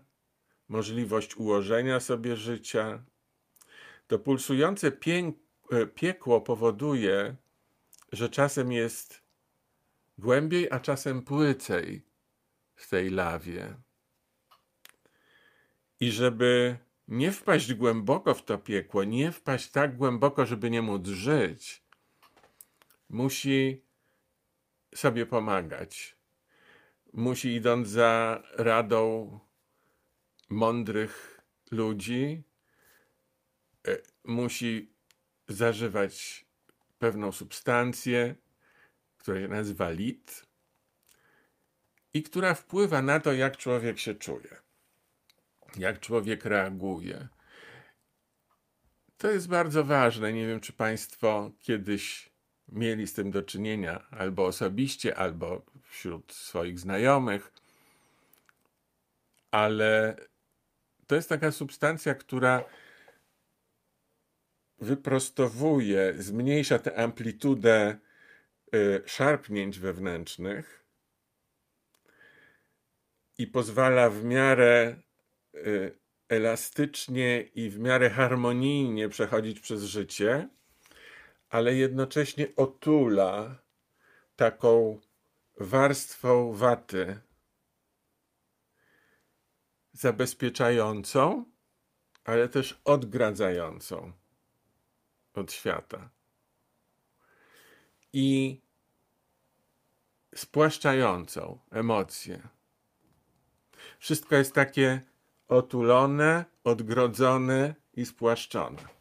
możliwość 0.68 1.36
ułożenia 1.36 2.00
sobie 2.00 2.36
życia. 2.36 3.04
To 4.08 4.20
pulsujące 4.20 4.88
e, 4.88 5.86
piekło 5.86 6.42
powoduje, 6.42 7.36
że 8.12 8.30
czasem 8.30 8.72
jest 8.72 9.22
głębiej, 10.18 10.68
a 10.72 10.80
czasem 10.80 11.22
płycej 11.22 12.02
w 12.76 12.90
tej 12.90 13.10
lawie. 13.10 13.76
I 16.00 16.12
żeby 16.12 16.78
nie 17.10 17.32
wpaść 17.32 17.74
głęboko 17.74 18.34
w 18.34 18.46
to 18.46 18.58
piekło, 18.58 19.04
nie 19.04 19.32
wpaść 19.32 19.72
tak 19.72 19.98
głęboko, 19.98 20.46
żeby 20.46 20.70
nie 20.70 20.82
móc 20.82 21.08
żyć, 21.08 21.84
musi 23.10 23.84
sobie 24.96 25.26
pomagać. 25.26 26.16
Musi 27.14 27.54
idąc 27.54 27.88
za 27.88 28.44
radą 28.54 29.40
mądrych 30.50 31.42
ludzi, 31.72 32.44
e, 33.88 33.98
musi 34.24 34.94
zażywać 35.48 36.46
pewną 37.00 37.32
substancję, 37.32 38.36
która 39.18 39.40
się 39.40 39.48
nazywa 39.48 39.90
lit 39.90 40.46
i 42.14 42.24
która 42.24 42.54
wpływa 42.54 43.02
na 43.02 43.20
to, 43.20 43.34
jak 43.34 43.58
człowiek 43.58 44.00
się 44.00 44.16
czuje 44.16 44.69
jak 45.78 46.00
człowiek 46.00 46.46
reaguje. 46.46 47.28
To 49.18 49.32
jest 49.32 49.48
bardzo 49.48 49.84
ważne. 49.84 50.34
Nie 50.34 50.48
wiem, 50.48 50.60
czy 50.60 50.74
Państwo 50.74 51.52
kiedyś 51.60 52.30
mieli 52.72 53.08
z 53.08 53.14
tym 53.14 53.32
do 53.32 53.44
czynienia, 53.44 54.08
albo 54.12 54.46
osobiście, 54.46 55.16
albo 55.16 55.66
wśród 55.84 56.34
swoich 56.34 56.80
znajomych, 56.80 57.54
ale 59.52 60.16
to 61.08 61.16
jest 61.16 61.30
taka 61.30 61.52
substancja, 61.52 62.16
która 62.16 62.64
wyprostowuje, 64.80 66.14
zmniejsza 66.18 66.80
tę 66.80 66.98
amplitudę 66.98 67.98
y, 68.76 69.04
szarpnięć 69.06 69.80
wewnętrznych 69.80 70.86
i 73.38 73.48
pozwala 73.48 74.10
w 74.10 74.24
miarę 74.24 74.96
elastycznie 76.30 77.42
i 77.42 77.70
w 77.70 77.80
miarę 77.80 78.10
harmonijnie 78.10 79.10
przechodzić 79.10 79.60
przez 79.60 79.84
życie, 79.84 80.50
ale 81.50 81.76
jednocześnie 81.76 82.48
otula 82.56 83.62
taką 84.36 85.00
warstwą 85.58 86.54
waty 86.54 87.20
zabezpieczającą, 89.94 91.46
ale 92.24 92.50
też 92.50 92.82
odgradzającą. 92.86 94.12
od 95.34 95.52
świata. 95.52 96.10
I 98.14 98.62
spłaszczającą 100.36 101.60
emocje. 101.72 102.48
Wszystko 104.00 104.36
jest 104.36 104.54
takie 104.54 105.02
otulone, 105.50 106.46
odgrodzone 106.64 107.76
i 107.94 108.06
spłaszczone. 108.06 109.00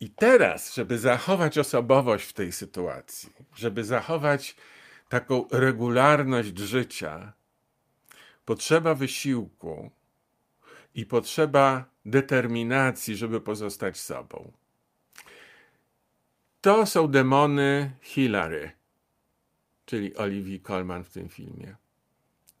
I 0.00 0.10
teraz, 0.10 0.74
żeby 0.74 0.98
zachować 0.98 1.58
osobowość 1.58 2.28
w 2.28 2.32
tej 2.32 2.52
sytuacji, 2.52 3.32
żeby 3.54 3.84
zachować 3.84 4.56
taką 5.08 5.48
regularność 5.50 6.58
życia, 6.58 7.32
potrzeba 8.44 8.94
wysiłku 8.94 9.90
i 10.94 11.06
potrzeba 11.06 11.84
determinacji, 12.04 13.16
żeby 13.16 13.40
pozostać 13.40 13.98
sobą. 14.00 14.52
To 16.60 16.86
są 16.86 17.08
demony 17.08 17.90
Hilary, 18.02 18.70
czyli 19.86 20.16
Olivia 20.16 20.58
Colman 20.66 21.04
w 21.04 21.10
tym 21.10 21.28
filmie. 21.28 21.76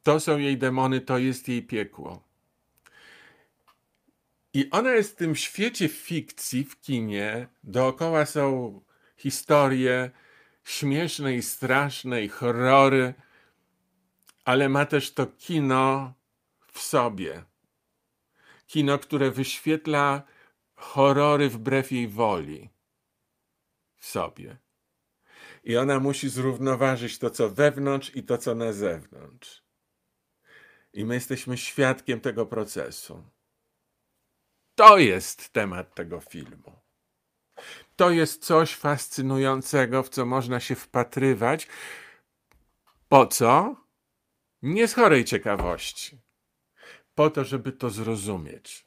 To 0.08 0.20
są 0.20 0.38
jej 0.38 0.58
demony, 0.58 1.00
to 1.00 1.18
jest 1.18 1.48
jej 1.48 1.62
piekło. 1.62 2.22
I 4.54 4.70
ona 4.70 4.90
jest 4.90 5.12
w 5.12 5.16
tym 5.16 5.36
świecie 5.36 5.88
fikcji, 5.88 6.64
w 6.64 6.80
kinie. 6.80 7.48
Dookoła 7.64 8.26
są 8.26 8.80
historie 9.16 10.10
śmieszne 10.64 11.34
i 11.34 11.42
straszne 11.42 12.22
i 12.24 12.28
horrory, 12.28 13.14
ale 14.44 14.68
ma 14.68 14.86
też 14.86 15.14
to 15.14 15.26
kino 15.26 16.14
w 16.72 16.78
sobie. 16.80 17.44
Kino, 18.66 18.98
które 18.98 19.30
wyświetla 19.30 20.22
horrory 20.74 21.48
wbrew 21.48 21.92
jej 21.92 22.08
woli 22.08 22.70
w 23.96 24.06
sobie. 24.06 24.56
I 25.64 25.76
ona 25.76 26.00
musi 26.00 26.28
zrównoważyć 26.28 27.18
to, 27.18 27.30
co 27.30 27.50
wewnątrz 27.50 28.16
i 28.16 28.22
to, 28.22 28.38
co 28.38 28.54
na 28.54 28.72
zewnątrz. 28.72 29.67
I 30.92 31.04
my 31.04 31.14
jesteśmy 31.14 31.56
świadkiem 31.56 32.20
tego 32.20 32.46
procesu. 32.46 33.24
To 34.74 34.98
jest 34.98 35.52
temat 35.52 35.94
tego 35.94 36.20
filmu. 36.20 36.72
To 37.96 38.10
jest 38.10 38.44
coś 38.44 38.74
fascynującego, 38.74 40.02
w 40.02 40.08
co 40.08 40.26
można 40.26 40.60
się 40.60 40.74
wpatrywać. 40.74 41.68
Po 43.08 43.26
co? 43.26 43.76
Nie 44.62 44.88
z 44.88 44.94
chorej 44.94 45.24
ciekawości. 45.24 46.20
Po 47.14 47.30
to, 47.30 47.44
żeby 47.44 47.72
to 47.72 47.90
zrozumieć. 47.90 48.86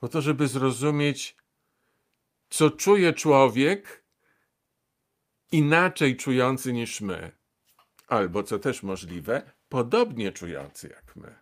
Po 0.00 0.08
to, 0.08 0.22
żeby 0.22 0.48
zrozumieć, 0.48 1.36
co 2.50 2.70
czuje 2.70 3.12
człowiek 3.12 4.04
inaczej 5.52 6.16
czujący 6.16 6.72
niż 6.72 7.00
my. 7.00 7.32
Albo, 8.06 8.42
co 8.42 8.58
też 8.58 8.82
możliwe, 8.82 9.53
podobnie 9.68 10.32
czujący 10.32 10.88
jak 10.88 11.16
my. 11.16 11.34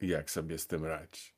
I 0.00 0.08
jak 0.08 0.30
sobie 0.30 0.58
z 0.58 0.66
tym 0.66 0.84
radzi. 0.84 1.36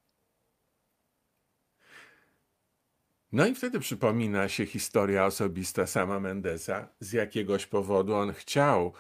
No 3.33 3.47
i 3.47 3.55
wtedy 3.55 3.81
przypomina 3.81 4.49
się 4.49 4.67
historia 4.67 5.26
osobista 5.26 5.87
sama 5.87 6.21
Mendesa. 6.21 6.88
Z 7.00 7.12
jakiegoś 7.12 7.67
powodu 7.67 8.14
on 8.14 8.33
chciał 8.33 8.93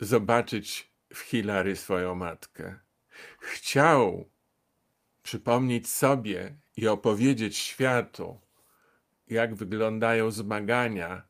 zobaczyć 0.00 0.92
w 1.14 1.18
Hilary 1.18 1.76
swoją 1.76 2.14
matkę. 2.14 2.78
Chciał 3.38 4.30
przypomnieć 5.22 5.88
sobie 5.88 6.56
i 6.76 6.88
opowiedzieć 6.88 7.56
światu, 7.56 8.40
jak 9.28 9.54
wyglądają 9.54 10.30
zmagania 10.30 11.28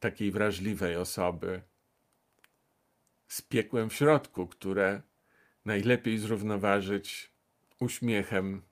takiej 0.00 0.32
wrażliwej 0.32 0.96
osoby 0.96 1.62
z 3.30 3.42
piekłem 3.42 3.90
w 3.90 3.94
środku, 3.94 4.46
które 4.46 5.02
najlepiej 5.64 6.18
zrównoważyć 6.18 7.32
uśmiechem 7.80 8.62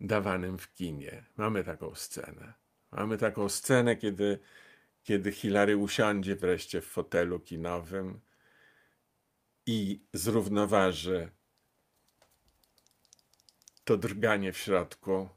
dawanym 0.00 0.58
w 0.58 0.74
kinie. 0.74 1.24
Mamy 1.36 1.64
taką 1.64 1.94
scenę. 1.94 2.54
Mamy 2.90 3.18
taką 3.18 3.48
scenę, 3.48 3.96
kiedy, 3.96 4.38
kiedy 5.02 5.32
Hilary 5.32 5.76
usiądzie 5.76 6.36
wreszcie 6.36 6.80
w 6.80 6.86
fotelu 6.86 7.40
kinowym 7.40 8.20
i 9.66 10.04
zrównoważy 10.12 11.30
to 13.84 13.96
drganie 13.96 14.52
w 14.52 14.58
środku 14.58 15.28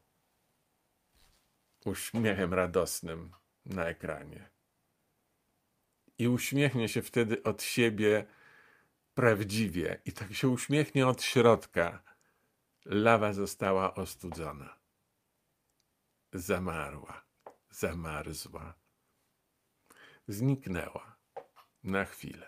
uśmiechem 1.86 2.54
radosnym 2.54 3.32
na 3.66 3.86
ekranie. 3.86 4.53
I 6.24 6.28
uśmiechnie 6.28 6.90
się 6.90 7.02
wtedy 7.02 7.44
od 7.44 7.64
siebie 7.64 8.26
prawdziwie, 9.16 10.02
i 10.06 10.12
tak 10.12 10.34
się 10.34 10.48
uśmiechnie 10.48 11.08
od 11.08 11.24
środka 11.24 12.04
Lawa 12.86 13.34
została 13.34 13.96
ostudzona. 13.96 14.76
Zamarła, 16.34 17.24
zamarzła. 17.70 18.74
Zniknęła 20.28 21.16
na 21.84 22.06
chwilę. 22.06 22.48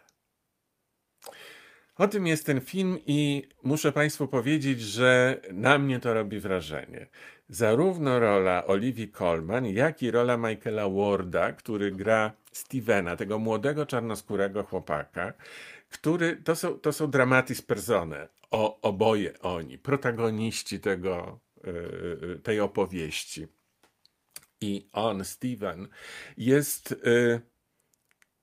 O 1.95 2.07
tym 2.07 2.27
jest 2.27 2.45
ten 2.45 2.61
film 2.61 2.99
i 3.05 3.49
muszę 3.63 3.91
Państwu 3.91 4.27
powiedzieć, 4.27 4.81
że 4.81 5.41
na 5.53 5.77
mnie 5.77 5.99
to 5.99 6.13
robi 6.13 6.39
wrażenie. 6.39 7.07
Zarówno 7.49 8.19
rola 8.19 8.65
Olivii 8.65 9.11
Colman, 9.11 9.65
jak 9.65 10.03
i 10.03 10.11
rola 10.11 10.37
Michaela 10.37 10.89
Warda, 10.89 11.51
który 11.51 11.91
gra 11.91 12.44
Stevena, 12.55 13.15
tego 13.15 13.39
młodego 13.39 13.85
czarnoskórego 13.85 14.63
chłopaka, 14.63 15.33
który, 15.89 16.35
to 16.35 16.55
są, 16.55 16.79
to 16.79 16.93
są 16.93 17.11
dramatis 17.11 17.61
persone, 17.61 18.27
o, 18.51 18.81
oboje 18.81 19.39
oni, 19.39 19.77
protagoniści 19.77 20.79
tego, 20.79 21.39
yy, 21.63 22.39
tej 22.43 22.59
opowieści. 22.59 23.47
I 24.61 24.89
on, 24.93 25.25
Steven, 25.25 25.87
jest, 26.37 26.95
yy, 27.05 27.41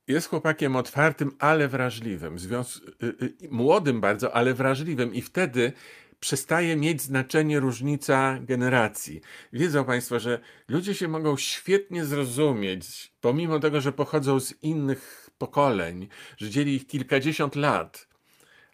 jest 0.07 0.27
chłopakiem 0.27 0.75
otwartym, 0.75 1.31
ale 1.39 1.67
wrażliwym, 1.67 2.37
związ- 2.37 2.81
młodym 3.51 4.01
bardzo, 4.01 4.35
ale 4.35 4.53
wrażliwym 4.53 5.13
i 5.13 5.21
wtedy 5.21 5.73
przestaje 6.23 6.75
mieć 6.75 7.01
znaczenie 7.01 7.59
różnica 7.59 8.39
generacji. 8.41 9.21
Wiedzą 9.53 9.85
Państwo, 9.85 10.19
że 10.19 10.39
ludzie 10.67 10.95
się 10.95 11.07
mogą 11.07 11.37
świetnie 11.37 12.05
zrozumieć, 12.05 13.11
pomimo 13.21 13.59
tego, 13.59 13.81
że 13.81 13.91
pochodzą 13.91 14.39
z 14.39 14.63
innych 14.63 15.29
pokoleń, 15.37 16.07
że 16.37 16.49
dzieli 16.49 16.75
ich 16.75 16.87
kilkadziesiąt 16.87 17.55
lat. 17.55 18.07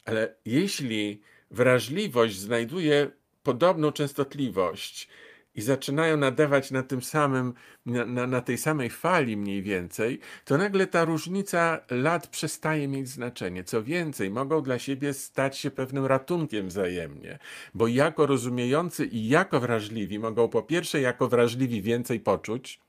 Ale 0.05 0.35
jeśli 0.45 1.21
wrażliwość 1.51 2.39
znajduje 2.39 3.11
podobną 3.43 3.91
częstotliwość 3.91 5.07
i 5.55 5.61
zaczynają 5.61 6.17
nadawać 6.17 6.71
na 6.71 6.83
tym 6.83 7.01
samym, 7.01 7.53
na, 7.85 8.05
na, 8.05 8.27
na, 8.27 8.41
tej 8.41 8.57
samej 8.57 8.89
fali 8.89 9.37
mniej 9.37 9.63
więcej, 9.63 10.19
to 10.45 10.57
nagle 10.57 10.87
ta 10.87 11.05
różnica 11.05 11.79
lat 11.89 12.27
przestaje 12.27 12.87
mieć 12.87 13.07
znaczenie. 13.07 13.63
Co 13.63 13.83
więcej, 13.83 14.29
mogą 14.29 14.61
dla 14.61 14.79
siebie 14.79 15.13
stać 15.13 15.57
się 15.57 15.71
pewnym 15.71 16.05
ratunkiem 16.05 16.67
wzajemnie, 16.67 17.39
bo 17.73 17.87
jako 17.87 18.25
rozumiejący 18.25 19.05
i 19.05 19.27
jako 19.27 19.59
wrażliwi 19.59 20.19
mogą 20.19 20.49
po 20.49 20.63
pierwsze 20.63 21.01
jako 21.01 21.27
wrażliwi 21.27 21.81
więcej 21.81 22.19
poczuć, 22.19 22.79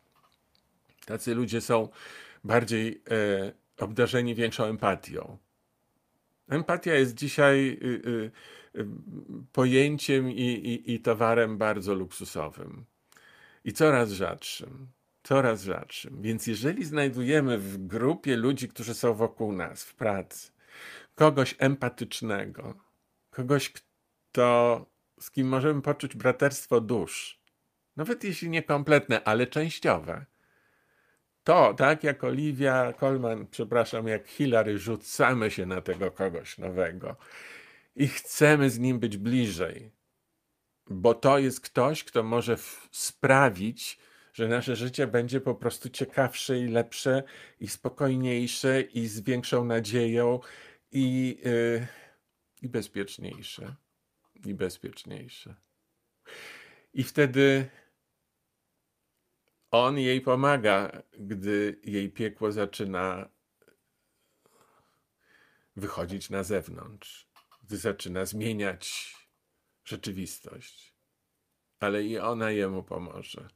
tacy 1.07 1.35
ludzie 1.35 1.61
są 1.61 1.89
bardziej 2.45 3.03
e, 3.11 3.53
obdarzeni 3.79 4.35
większą 4.35 4.65
empatią. 4.65 5.39
Empatia 6.49 6.95
jest 6.95 7.15
dzisiaj 7.15 7.79
y, 7.83 7.87
y, 7.87 8.31
pojęciem 9.53 10.31
i, 10.31 10.43
i, 10.43 10.95
i 10.95 11.01
towarem 11.01 11.59
bardzo 11.59 11.95
luksusowym 11.95 12.85
i 13.65 13.73
coraz 13.73 14.11
rzadszym. 14.11 14.89
Coraz 15.23 15.63
rzadszym. 15.63 16.23
Więc 16.23 16.47
jeżeli 16.47 16.85
znajdujemy 16.85 17.59
w 17.59 17.87
grupie 17.87 18.37
ludzi, 18.37 18.69
którzy 18.69 18.95
są 18.95 19.15
wokół 19.15 19.53
nas 19.53 19.85
w 19.85 19.95
pracy, 19.95 20.53
kogoś 21.15 21.55
empatycznego, 21.59 22.75
kogoś, 23.31 23.73
kto, 23.73 24.87
z 25.21 25.31
kim 25.31 25.49
możemy 25.49 25.83
poczuć 25.83 26.15
braterstwo 26.15 26.81
dusz, 26.81 27.41
nawet 27.97 28.25
jeśli 28.25 28.51
nie 28.51 28.63
kompletne, 28.63 29.25
ale 29.25 29.47
częściowe, 29.47 30.27
to, 31.45 31.75
tak 31.75 32.05
jak 32.05 32.25
Olivia 32.25 32.93
Colman, 32.93 33.47
przepraszam, 33.47 34.07
jak 34.07 34.29
Hillary, 34.29 34.79
rzucamy 34.79 35.51
się 35.51 35.67
na 35.67 35.81
tego 35.81 36.11
kogoś 36.11 36.59
nowego 36.59 37.17
i 37.97 38.09
chcemy 38.09 38.71
z 38.71 38.79
nim 38.79 38.99
być 38.99 39.17
bliżej, 39.17 39.93
bo 40.87 41.15
to 41.15 41.39
jest 41.39 41.61
ktoś, 41.61 42.05
kto 42.05 42.23
może 42.23 42.57
sprawić, 42.91 43.99
że 44.33 44.49
nasze 44.49 44.77
życie 44.77 45.07
będzie 45.07 45.41
po 45.41 45.55
prostu 45.55 45.89
ciekawsze 45.89 46.59
i 46.59 46.69
lepsze 46.69 47.23
i 47.61 47.69
spokojniejsze 47.69 48.81
i 48.81 49.07
z 49.07 49.21
większą 49.21 49.65
nadzieją 49.65 50.41
i, 50.93 51.39
yy, 51.45 51.87
i 52.63 52.69
bezpieczniejsze. 52.69 53.75
i 54.45 54.55
bezpieczniejsze. 54.55 55.55
I 56.95 57.03
wtedy 57.03 57.69
on 59.71 59.99
jej 59.99 60.21
pomaga, 60.21 61.03
gdy 61.19 61.81
jej 61.85 62.11
piekło 62.11 62.53
zaczyna 62.53 63.29
wychodzić 65.77 66.31
na 66.31 66.43
zewnątrz, 66.43 67.30
zaczyna 67.77 68.27
zmieniać 68.27 69.15
rzeczywistość. 69.85 70.95
Ale 71.81 72.05
i 72.05 72.19
ona 72.19 72.51
jemu 72.51 72.83
pomoże, 72.83 73.49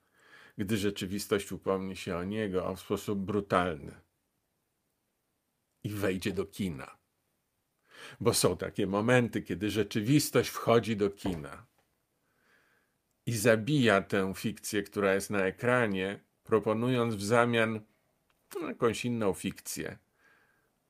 gdy 0.59 0.77
rzeczywistość 0.77 1.53
upomni 1.53 1.97
się 1.97 2.17
o 2.17 2.25
niego 2.25 2.75
w 2.75 2.81
sposób 2.81 3.19
brutalny 3.19 4.01
i 5.85 5.89
wejdzie 5.89 6.33
do 6.33 6.45
kina. 6.47 6.99
Bo 8.21 8.35
są 8.35 8.57
takie 8.57 8.87
momenty, 8.87 9.43
kiedy 9.43 9.71
rzeczywistość 9.71 10.51
wchodzi 10.51 10.97
do 10.97 11.11
kina 11.11 11.67
i 13.27 13.33
zabija 13.33 14.03
tę 14.03 14.33
fikcję, 14.37 14.83
która 14.83 15.15
jest 15.15 15.31
na 15.31 15.45
ekranie, 15.45 16.21
proponując 16.45 17.15
w 17.15 17.25
zamian 17.25 17.81
jakąś 18.69 19.05
inną 19.05 19.35
fikcję. 19.35 19.99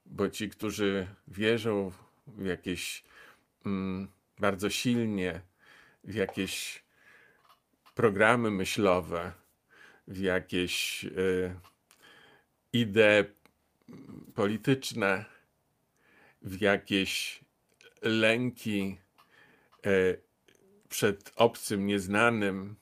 Bo 0.07 0.29
ci, 0.29 0.49
którzy 0.49 1.09
wierzą 1.29 1.93
w 2.27 2.45
jakieś 2.45 3.05
bardzo 4.39 4.71
silnie, 4.71 5.41
w 6.05 6.15
jakieś 6.15 6.85
programy 7.95 8.51
myślowe, 8.51 9.33
w 10.09 10.19
jakieś 10.19 11.05
y, 11.05 11.55
idee 12.73 13.25
polityczne, 14.35 15.25
w 16.43 16.61
jakieś 16.61 17.41
lęki 18.03 18.99
y, 19.87 20.21
przed 20.89 21.33
obcym, 21.37 21.87
nieznanym, 21.87 22.77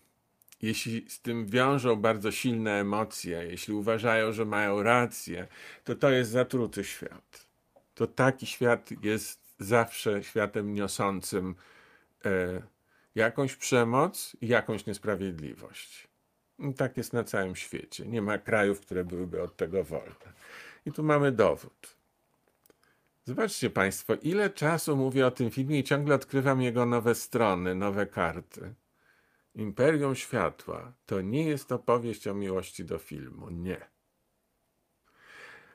jeśli 0.62 1.10
z 1.10 1.20
tym 1.20 1.46
wiążą 1.46 1.96
bardzo 1.96 2.32
silne 2.32 2.80
emocje, 2.80 3.44
jeśli 3.50 3.74
uważają, 3.74 4.32
że 4.32 4.44
mają 4.44 4.82
rację, 4.82 5.48
to 5.84 5.94
to 5.94 6.10
jest 6.10 6.30
zatruty 6.30 6.84
świat. 6.84 7.46
To 7.94 8.06
taki 8.06 8.46
świat 8.46 8.90
jest 9.02 9.41
zawsze 9.62 10.22
światem 10.22 10.74
niosącym 10.74 11.54
e, 12.24 12.62
jakąś 13.14 13.56
przemoc 13.56 14.36
i 14.40 14.48
jakąś 14.48 14.86
niesprawiedliwość. 14.86 16.08
I 16.58 16.74
tak 16.74 16.96
jest 16.96 17.12
na 17.12 17.24
całym 17.24 17.56
świecie. 17.56 18.06
Nie 18.06 18.22
ma 18.22 18.38
krajów, 18.38 18.80
które 18.80 19.04
byłyby 19.04 19.42
od 19.42 19.56
tego 19.56 19.84
wolne. 19.84 20.32
I 20.86 20.92
tu 20.92 21.02
mamy 21.02 21.32
dowód. 21.32 21.96
Zobaczcie 23.24 23.70
Państwo, 23.70 24.14
ile 24.22 24.50
czasu 24.50 24.96
mówię 24.96 25.26
o 25.26 25.30
tym 25.30 25.50
filmie 25.50 25.78
i 25.78 25.84
ciągle 25.84 26.14
odkrywam 26.14 26.62
jego 26.62 26.86
nowe 26.86 27.14
strony, 27.14 27.74
nowe 27.74 28.06
karty. 28.06 28.74
Imperium 29.54 30.14
Światła 30.14 30.92
to 31.06 31.20
nie 31.20 31.44
jest 31.44 31.72
opowieść 31.72 32.28
o 32.28 32.34
miłości 32.34 32.84
do 32.84 32.98
filmu, 32.98 33.50
nie. 33.50 33.92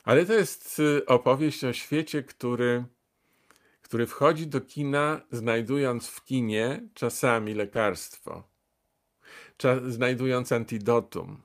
Ale 0.03 0.25
to 0.25 0.33
jest 0.33 0.79
y, 0.79 1.05
opowieść 1.05 1.63
o 1.63 1.73
świecie, 1.73 2.23
który, 2.23 2.85
który 3.87 4.07
wchodzi 4.07 4.47
do 4.47 4.61
kina, 4.61 5.21
znajdując 5.31 6.07
w 6.07 6.23
kinie 6.23 6.89
czasami 6.93 7.53
lekarstwo, 7.53 8.43
znajdując 9.87 10.51
antidotum 10.51 11.41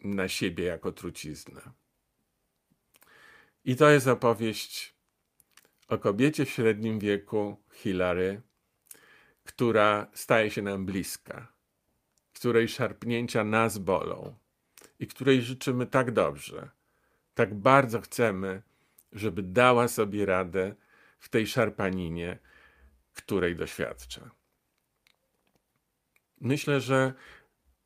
na 0.00 0.28
siebie 0.28 0.64
jako 0.64 0.92
truciznę. 0.92 1.60
I 3.64 3.76
to 3.76 3.90
jest 3.90 4.06
opowieść 4.06 4.94
o 5.88 5.98
kobiecie 5.98 6.44
w 6.44 6.50
średnim 6.50 6.98
wieku, 6.98 7.56
Hilary, 7.72 8.42
która 9.44 10.06
staje 10.14 10.50
się 10.50 10.62
nam 10.62 10.86
bliska, 10.86 11.52
której 12.32 12.68
szarpnięcia 12.68 13.44
nas 13.44 13.78
bolą 13.78 14.34
i 14.98 15.06
której 15.06 15.42
życzymy 15.42 15.86
tak 15.86 16.10
dobrze, 16.10 16.70
tak 17.34 17.54
bardzo 17.54 18.00
chcemy, 18.00 18.62
żeby 19.12 19.42
dała 19.42 19.88
sobie 19.88 20.26
radę 20.26 20.74
w 21.18 21.28
tej 21.28 21.46
szarpaninie, 21.46 22.38
której 23.14 23.56
doświadcza. 23.56 24.30
Myślę, 26.40 26.80
że 26.80 27.12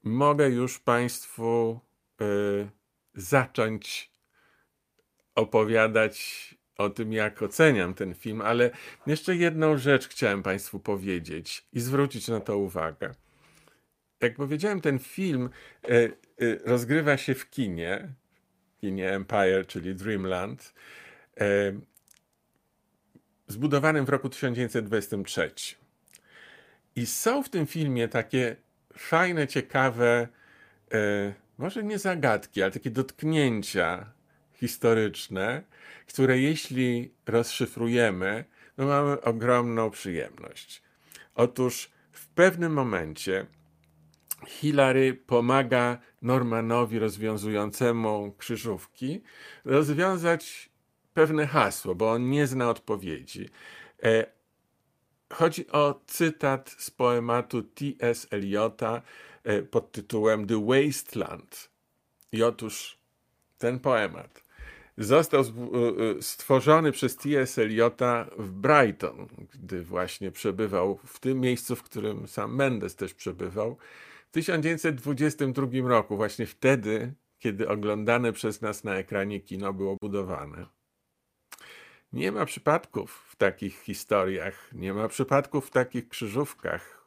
mogę 0.03 0.51
już 0.51 0.79
Państwu 0.79 1.81
y, 2.21 2.71
zacząć 3.15 4.13
opowiadać 5.35 6.55
o 6.79 6.91
tym, 6.91 7.13
jak 7.13 7.43
oceniam 7.43 7.95
ten 7.95 8.15
film, 8.15 8.41
ale 8.41 8.71
jeszcze 9.07 9.37
jedną 9.37 9.79
rzecz 9.79 10.09
chciałem 10.09 10.43
Państwu 10.43 10.81
powiedzieć 10.81 11.67
i 11.73 11.81
zwrócić 11.81 12.29
na 12.29 12.41
to 12.41 12.59
uwagę. 12.59 13.15
Jak 14.21 14.35
powiedziałem, 14.35 14.81
ten 14.81 14.99
film 14.99 15.51
e, 15.85 15.89
e, 15.89 16.11
rozgrywa 16.65 17.17
się 17.17 17.35
w 17.35 17.51
kinie, 17.51 18.15
kinie 18.81 19.11
Empire, 19.13 19.67
czyli 19.67 19.95
Dreamland, 19.95 20.75
zbudowanym 23.47 24.05
w 24.05 24.09
roku 24.09 24.29
1923. 24.29 25.51
I 26.97 27.07
są 27.07 27.43
w 27.43 27.49
tym 27.49 27.67
filmie 27.67 28.09
takie 28.09 28.57
fajne, 28.97 29.49
ciekawe, 29.49 30.29
może 31.59 31.83
nie 31.83 31.99
zagadki, 31.99 32.63
ale 32.63 32.73
takie 32.73 32.91
dotknięcia 32.91 34.13
historyczne, 34.55 35.63
które 36.07 36.39
jeśli 36.39 37.15
rozszyfrujemy, 37.27 38.45
no 38.79 38.87
mamy 38.87 39.21
ogromną 39.21 39.91
przyjemność. 39.91 40.83
Otóż 41.35 41.91
w 42.13 42.27
pewnym 42.27 42.73
momencie 42.73 43.47
Hilary 44.47 45.15
pomaga 45.15 45.99
Normanowi 46.23 46.99
rozwiązującemu 46.99 48.35
krzyżówki 48.39 49.23
rozwiązać 49.65 50.72
pewne 51.15 51.47
hasło, 51.47 51.95
bo 51.95 52.13
on 52.13 52.31
nie 52.31 52.47
zna 52.47 52.71
odpowiedzi. 52.71 53.49
E, 54.03 54.27
chodzi 55.33 55.71
o 55.71 56.01
cytat 56.07 56.75
z 56.79 56.91
poematu 56.91 57.63
T.S. 57.63 58.27
Eliota 58.31 59.03
e, 59.45 59.63
pod 59.63 59.93
tytułem 59.93 60.47
The 60.47 60.67
Wasteland. 60.67 61.71
I 62.33 62.43
otóż 62.43 62.99
ten 63.59 63.79
poemat 63.81 64.43
został 64.99 65.41
e, 65.41 65.45
stworzony 66.23 66.93
przez 66.93 67.17
T.S. 67.17 67.59
Eliota 67.59 68.27
w 68.39 68.51
Brighton, 68.51 69.29
gdy 69.53 69.83
właśnie 69.83 70.31
przebywał 70.31 70.99
w 71.07 71.21
tym 71.21 71.41
miejscu, 71.41 71.77
w 71.77 71.83
którym 71.83 72.29
sam 72.29 72.55
Mendes 72.55 72.97
też 72.97 73.15
przebywał, 73.15 73.77
w 74.29 74.35
1922 74.35 75.89
roku, 75.89 76.17
właśnie 76.17 76.47
wtedy, 76.47 77.15
kiedy 77.39 77.69
oglądane 77.69 78.33
przez 78.33 78.61
nas 78.61 78.85
na 78.85 78.95
ekranie 78.95 79.41
kino 79.41 79.73
było 79.73 79.97
budowane. 80.01 80.67
Nie 82.13 82.33
ma 82.33 82.45
przypadków 82.45 83.27
w 83.29 83.37
takich 83.37 83.83
historiach, 83.83 84.71
nie 84.73 84.95
ma 84.95 85.09
przypadków 85.09 85.67
w 85.67 85.71
takich 85.71 86.09
krzyżówkach. 86.09 87.07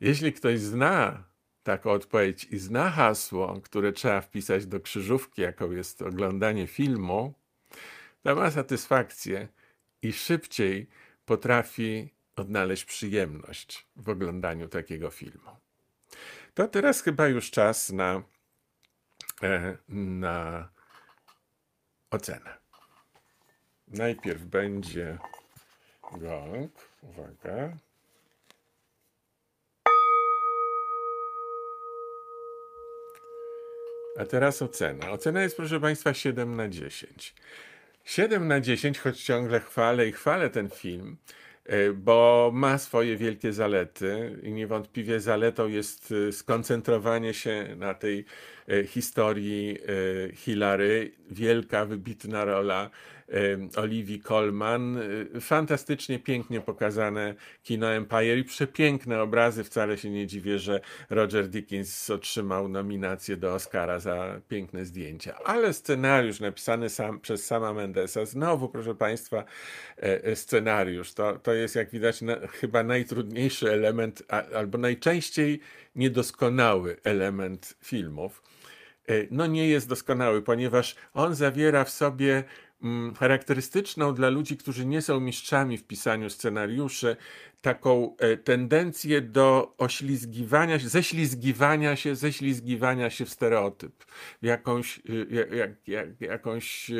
Jeśli 0.00 0.32
ktoś 0.32 0.60
zna 0.60 1.24
taką 1.62 1.90
odpowiedź 1.90 2.44
i 2.44 2.58
zna 2.58 2.90
hasło, 2.90 3.60
które 3.64 3.92
trzeba 3.92 4.20
wpisać 4.20 4.66
do 4.66 4.80
krzyżówki, 4.80 5.42
jaką 5.42 5.70
jest 5.70 6.02
oglądanie 6.02 6.66
filmu, 6.66 7.34
to 8.22 8.34
ma 8.34 8.50
satysfakcję 8.50 9.48
i 10.02 10.12
szybciej 10.12 10.88
potrafi 11.24 12.14
odnaleźć 12.36 12.84
przyjemność 12.84 13.86
w 13.96 14.08
oglądaniu 14.08 14.68
takiego 14.68 15.10
filmu. 15.10 15.50
To 16.54 16.68
teraz 16.68 17.02
chyba 17.02 17.28
już 17.28 17.50
czas 17.50 17.90
na, 17.90 18.22
e, 19.42 19.76
na 19.88 20.68
ocenę. 22.10 22.63
Najpierw 23.88 24.42
będzie 24.44 25.18
gong. 26.12 26.72
Uwaga. 27.02 27.76
A 34.18 34.24
teraz 34.24 34.62
ocena. 34.62 35.10
Ocena 35.10 35.42
jest, 35.42 35.56
proszę 35.56 35.80
Państwa, 35.80 36.14
7 36.14 36.56
na 36.56 36.68
10. 36.68 37.34
7 38.04 38.48
na 38.48 38.60
10, 38.60 38.98
choć 38.98 39.22
ciągle 39.22 39.60
chwalę 39.60 40.08
i 40.08 40.12
chwalę 40.12 40.50
ten 40.50 40.70
film, 40.70 41.16
e, 41.64 41.92
bo 41.92 42.50
ma 42.54 42.78
swoje 42.78 43.16
wielkie 43.16 43.52
zalety 43.52 44.40
i 44.42 44.52
niewątpliwie 44.52 45.20
zaletą 45.20 45.68
jest 45.68 46.14
e, 46.28 46.32
skoncentrowanie 46.32 47.34
się 47.34 47.76
na 47.76 47.94
tej 47.94 48.24
e, 48.68 48.84
historii 48.84 49.78
Hilary. 50.34 51.12
Wielka, 51.30 51.84
wybitna 51.84 52.44
rola 52.44 52.90
Olivii 53.76 54.20
Colman. 54.20 54.96
Y, 55.36 55.40
fantastycznie 55.40 56.18
pięknie 56.18 56.60
pokazane 56.60 57.34
kino 57.62 57.92
Empire 57.92 58.38
i 58.38 58.44
przepiękne 58.44 59.22
obrazy. 59.22 59.64
Wcale 59.64 59.98
się 59.98 60.10
nie 60.10 60.26
dziwię, 60.26 60.58
że 60.58 60.80
Roger 61.10 61.48
Dickens 61.48 62.10
otrzymał 62.10 62.68
nominację 62.68 63.36
do 63.36 63.54
Oscara 63.54 63.98
za 63.98 64.40
piękne 64.48 64.84
zdjęcia. 64.84 65.38
Ale 65.44 65.72
scenariusz 65.72 66.40
napisany 66.40 66.88
sam, 66.88 67.20
przez 67.20 67.46
sama 67.46 67.72
Mendesa, 67.72 68.24
znowu, 68.24 68.68
proszę 68.68 68.94
Państwa, 68.94 69.44
e, 69.98 70.24
e, 70.24 70.36
scenariusz. 70.36 71.14
To, 71.14 71.38
to 71.38 71.52
jest, 71.52 71.76
jak 71.76 71.90
widać, 71.90 72.22
na, 72.22 72.36
chyba 72.46 72.82
najtrudniejszy 72.82 73.72
element, 73.72 74.22
a, 74.28 74.42
albo 74.42 74.78
najczęściej 74.78 75.60
niedoskonały 75.96 76.96
element 77.04 77.76
filmów. 77.82 78.42
E, 79.08 79.12
no 79.30 79.46
nie 79.46 79.68
jest 79.68 79.88
doskonały, 79.88 80.42
ponieważ 80.42 80.96
on 81.14 81.34
zawiera 81.34 81.84
w 81.84 81.90
sobie 81.90 82.44
charakterystyczną 83.18 84.14
dla 84.14 84.28
ludzi, 84.28 84.56
którzy 84.56 84.86
nie 84.86 85.02
są 85.02 85.20
mistrzami 85.20 85.78
w 85.78 85.86
pisaniu 85.86 86.30
scenariuszy, 86.30 87.16
taką 87.62 88.16
e, 88.16 88.36
tendencję 88.36 89.20
do 89.20 89.74
oślizgiwania 89.78 90.78
się, 90.78 90.88
ześlizgiwania 90.88 91.96
się, 91.96 92.16
ześlizgiwania 92.16 93.10
się 93.10 93.24
w 93.24 93.30
stereotyp, 93.30 94.04
w 94.42 94.46
jakąś, 94.46 94.98
e, 94.98 95.34
jak, 95.34 95.52
jak, 95.52 95.88
jak, 95.88 96.20
jakąś 96.20 96.90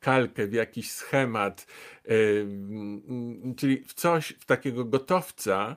kalkę, 0.00 0.46
w 0.46 0.52
jakiś 0.52 0.90
schemat, 0.90 1.66
czyli 3.56 3.84
w 3.84 3.94
coś, 3.94 4.34
w 4.40 4.44
takiego 4.44 4.84
gotowca 4.84 5.76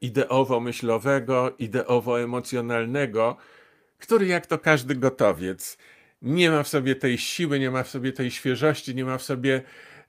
ideowo-myślowego, 0.00 1.52
ideowo-emocjonalnego, 1.58 3.36
który 3.98 4.26
jak 4.26 4.46
to 4.46 4.58
każdy 4.58 4.94
gotowiec 4.94 5.78
nie 6.24 6.50
ma 6.50 6.62
w 6.62 6.68
sobie 6.68 6.96
tej 6.96 7.18
siły, 7.18 7.58
nie 7.58 7.70
ma 7.70 7.82
w 7.82 7.88
sobie 7.88 8.12
tej 8.12 8.30
świeżości, 8.30 8.94
nie 8.94 9.04
ma 9.04 9.18
w 9.18 9.22
sobie 9.22 9.62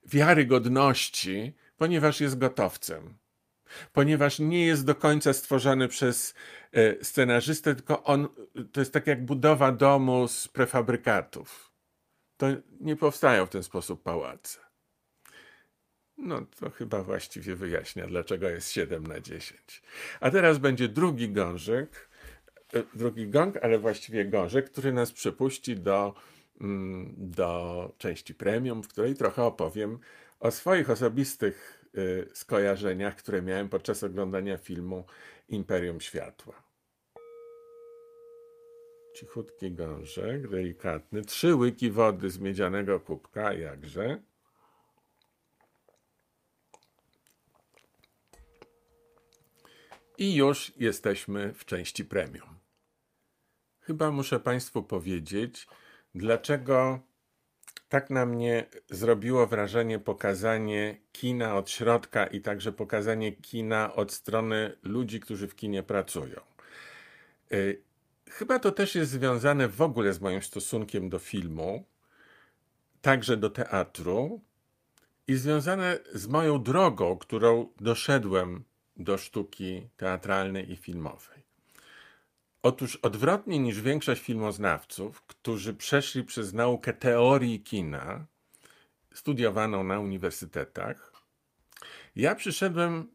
wiarygodności, 0.06 1.54
ponieważ 1.78 2.22
jest 2.22 2.38
gotowcem. 2.38 3.18
Ponieważ 3.94 4.40
nie 4.40 4.66
jest 4.66 4.86
do 4.86 4.96
końca 4.96 5.34
stworzony 5.34 5.88
przez 5.88 6.34
e, 6.72 7.04
scenarzystę, 7.04 7.76
tylko 7.76 8.04
on 8.04 8.28
to 8.72 8.82
jest 8.82 8.94
tak 8.94 9.08
jak 9.08 9.26
budowa 9.26 9.72
domu 9.72 10.28
z 10.28 10.48
prefabrykatów. 10.48 11.72
To 12.38 12.48
nie 12.80 12.96
powstają 12.96 13.46
w 13.46 13.50
ten 13.50 13.64
sposób 13.64 14.04
pałace. 14.04 14.60
No 16.18 16.42
to 16.60 16.70
chyba 16.70 17.04
właściwie 17.04 17.56
wyjaśnia, 17.56 18.08
dlaczego 18.08 18.50
jest 18.50 18.72
7 18.72 19.08
na 19.08 19.20
10. 19.20 19.84
A 20.20 20.32
teraz 20.32 20.58
będzie 20.58 20.90
drugi 20.90 21.30
gążek 21.30 22.10
drugi 22.94 23.28
gong, 23.28 23.58
ale 23.58 23.80
właściwie 23.80 24.26
gążek, 24.26 24.70
który 24.70 24.94
nas 24.94 25.12
przepuści 25.12 25.76
do, 25.76 26.14
mm, 26.62 27.14
do 27.18 27.92
części 27.98 28.36
premium, 28.36 28.84
w 28.84 28.88
której 28.88 29.16
trochę 29.16 29.44
opowiem 29.44 30.00
o 30.40 30.52
swoich 30.52 30.90
osobistych 30.90 31.86
y, 31.98 32.30
skojarzeniach, 32.34 33.16
które 33.16 33.42
miałem 33.42 33.70
podczas 33.70 34.04
oglądania 34.04 34.58
filmu 34.58 35.06
Imperium 35.50 36.02
Światła. 36.02 36.64
Cichutki 39.16 39.72
gążek, 39.72 40.48
delikatny, 40.48 41.22
trzy 41.22 41.56
łyki 41.56 41.92
wody 41.92 42.30
z 42.30 42.40
miedzianego 42.40 43.00
kubka, 43.00 43.54
jakże. 43.54 44.22
I 50.18 50.36
już 50.36 50.74
jesteśmy 50.78 51.54
w 51.54 51.66
części 51.66 52.06
premium. 52.06 52.55
Chyba 53.86 54.12
muszę 54.12 54.40
Państwu 54.40 54.84
powiedzieć, 54.84 55.68
dlaczego 56.16 57.00
tak 57.90 58.10
na 58.10 58.26
mnie 58.26 58.66
zrobiło 58.90 59.48
wrażenie 59.48 60.00
pokazanie 60.00 60.98
kina 61.12 61.56
od 61.56 61.70
środka 61.70 62.28
i 62.28 62.42
także 62.42 62.72
pokazanie 62.72 63.32
kina 63.32 63.94
od 63.94 64.12
strony 64.12 64.78
ludzi, 64.84 65.20
którzy 65.20 65.48
w 65.48 65.56
kinie 65.56 65.84
pracują. 65.84 66.42
Y, 67.52 67.82
chyba 68.30 68.60
to 68.60 68.72
też 68.72 68.96
jest 68.96 69.12
związane 69.12 69.68
w 69.68 69.82
ogóle 69.82 70.14
z 70.14 70.22
moim 70.22 70.42
stosunkiem 70.42 71.10
do 71.10 71.20
filmu, 71.20 71.86
także 73.02 73.38
do 73.38 73.50
teatru 73.50 74.42
i 75.28 75.36
związane 75.36 76.00
z 76.14 76.28
moją 76.28 76.64
drogą, 76.64 77.18
którą 77.18 77.70
doszedłem 77.80 78.64
do 78.98 79.18
sztuki 79.18 79.90
teatralnej 79.98 80.72
i 80.72 80.76
filmowej. 80.76 81.45
Otóż 82.66 82.96
odwrotnie 82.96 83.60
niż 83.60 83.82
większość 83.82 84.22
filmoznawców, 84.22 85.22
którzy 85.22 85.74
przeszli 85.74 86.24
przez 86.24 86.54
naukę 86.54 86.94
teorii 86.94 87.60
kina, 87.60 88.26
studiowaną 89.14 89.84
na 89.84 90.00
uniwersytetach, 90.00 91.14
ja 92.16 92.36
przyszedłem 92.36 93.12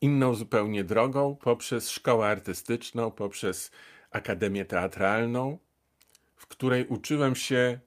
inną 0.00 0.34
zupełnie 0.34 0.84
drogą 0.84 1.36
poprzez 1.36 1.90
szkołę 1.90 2.26
artystyczną, 2.26 3.10
poprzez 3.10 3.70
akademię 4.10 4.64
teatralną, 4.64 5.58
w 6.36 6.46
której 6.46 6.86
uczyłem 6.86 7.34
się 7.36 7.80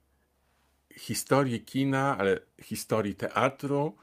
historii 0.97 1.61
kina, 1.65 2.17
ale 2.17 2.39
historii 2.61 3.15
teatru, 3.15 3.97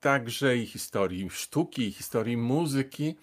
także 0.00 0.56
i 0.56 0.66
historii 0.66 1.30
sztuki, 1.30 1.82
i 1.88 1.92
historii 1.92 2.36
muzyki 2.36 3.16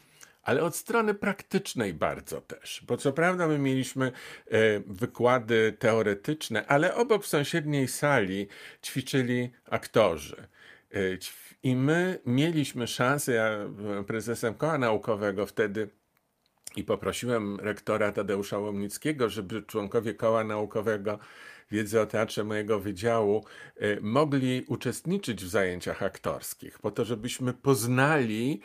ale 0.45 0.63
od 0.63 0.75
strony 0.75 1.13
praktycznej 1.13 1.93
bardzo 1.93 2.41
też. 2.41 2.83
Bo 2.87 2.97
co 2.97 3.13
prawda 3.13 3.47
my 3.47 3.59
mieliśmy 3.59 4.05
e, 4.05 4.79
wykłady 4.79 5.75
teoretyczne, 5.79 6.67
ale 6.67 6.95
obok 6.95 7.23
w 7.23 7.27
sąsiedniej 7.27 7.87
sali 7.87 8.47
ćwiczyli 8.83 9.51
aktorzy. 9.69 10.47
E, 10.93 10.97
I 11.63 11.75
my 11.75 12.19
mieliśmy 12.25 12.87
szansę, 12.87 13.33
ja 13.33 13.67
byłem 13.67 14.05
prezesem 14.05 14.53
koła 14.53 14.77
naukowego 14.77 15.45
wtedy 15.45 15.89
i 16.75 16.83
poprosiłem 16.83 17.59
rektora 17.59 18.11
Tadeusza 18.11 18.59
Łomnickiego, 18.59 19.29
żeby 19.29 19.63
członkowie 19.63 20.13
koła 20.13 20.43
naukowego 20.43 21.19
wiedzy 21.71 22.01
o 22.01 22.05
teatrze 22.05 22.43
mojego 22.43 22.79
wydziału 22.79 23.45
e, 23.75 24.01
mogli 24.01 24.65
uczestniczyć 24.67 25.45
w 25.45 25.49
zajęciach 25.49 26.03
aktorskich, 26.03 26.79
po 26.79 26.91
to, 26.91 27.05
żebyśmy 27.05 27.53
poznali 27.53 28.61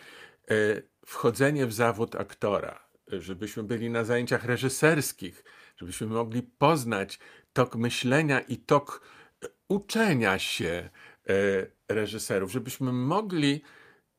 wchodzenie 1.11 1.67
w 1.67 1.73
zawód 1.73 2.17
aktora, 2.17 2.81
żebyśmy 3.09 3.63
byli 3.63 3.91
na 3.91 4.05
zajęciach 4.05 4.45
reżyserskich, 4.45 5.45
żebyśmy 5.77 6.07
mogli 6.07 6.43
poznać 6.43 7.19
tok 7.53 7.77
myślenia 7.77 8.41
i 8.41 8.57
tok 8.57 9.01
e, 9.45 9.49
uczenia 9.69 10.39
się 10.39 10.91
e, 11.29 11.95
reżyserów, 11.95 12.53
żebyśmy 12.53 12.93
mogli 12.93 13.63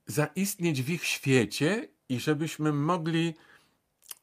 zaistnieć 0.05 0.81
w 0.81 0.89
ich 0.89 1.05
świecie 1.05 1.87
i 2.09 2.19
żebyśmy 2.19 2.73
mogli 2.73 3.35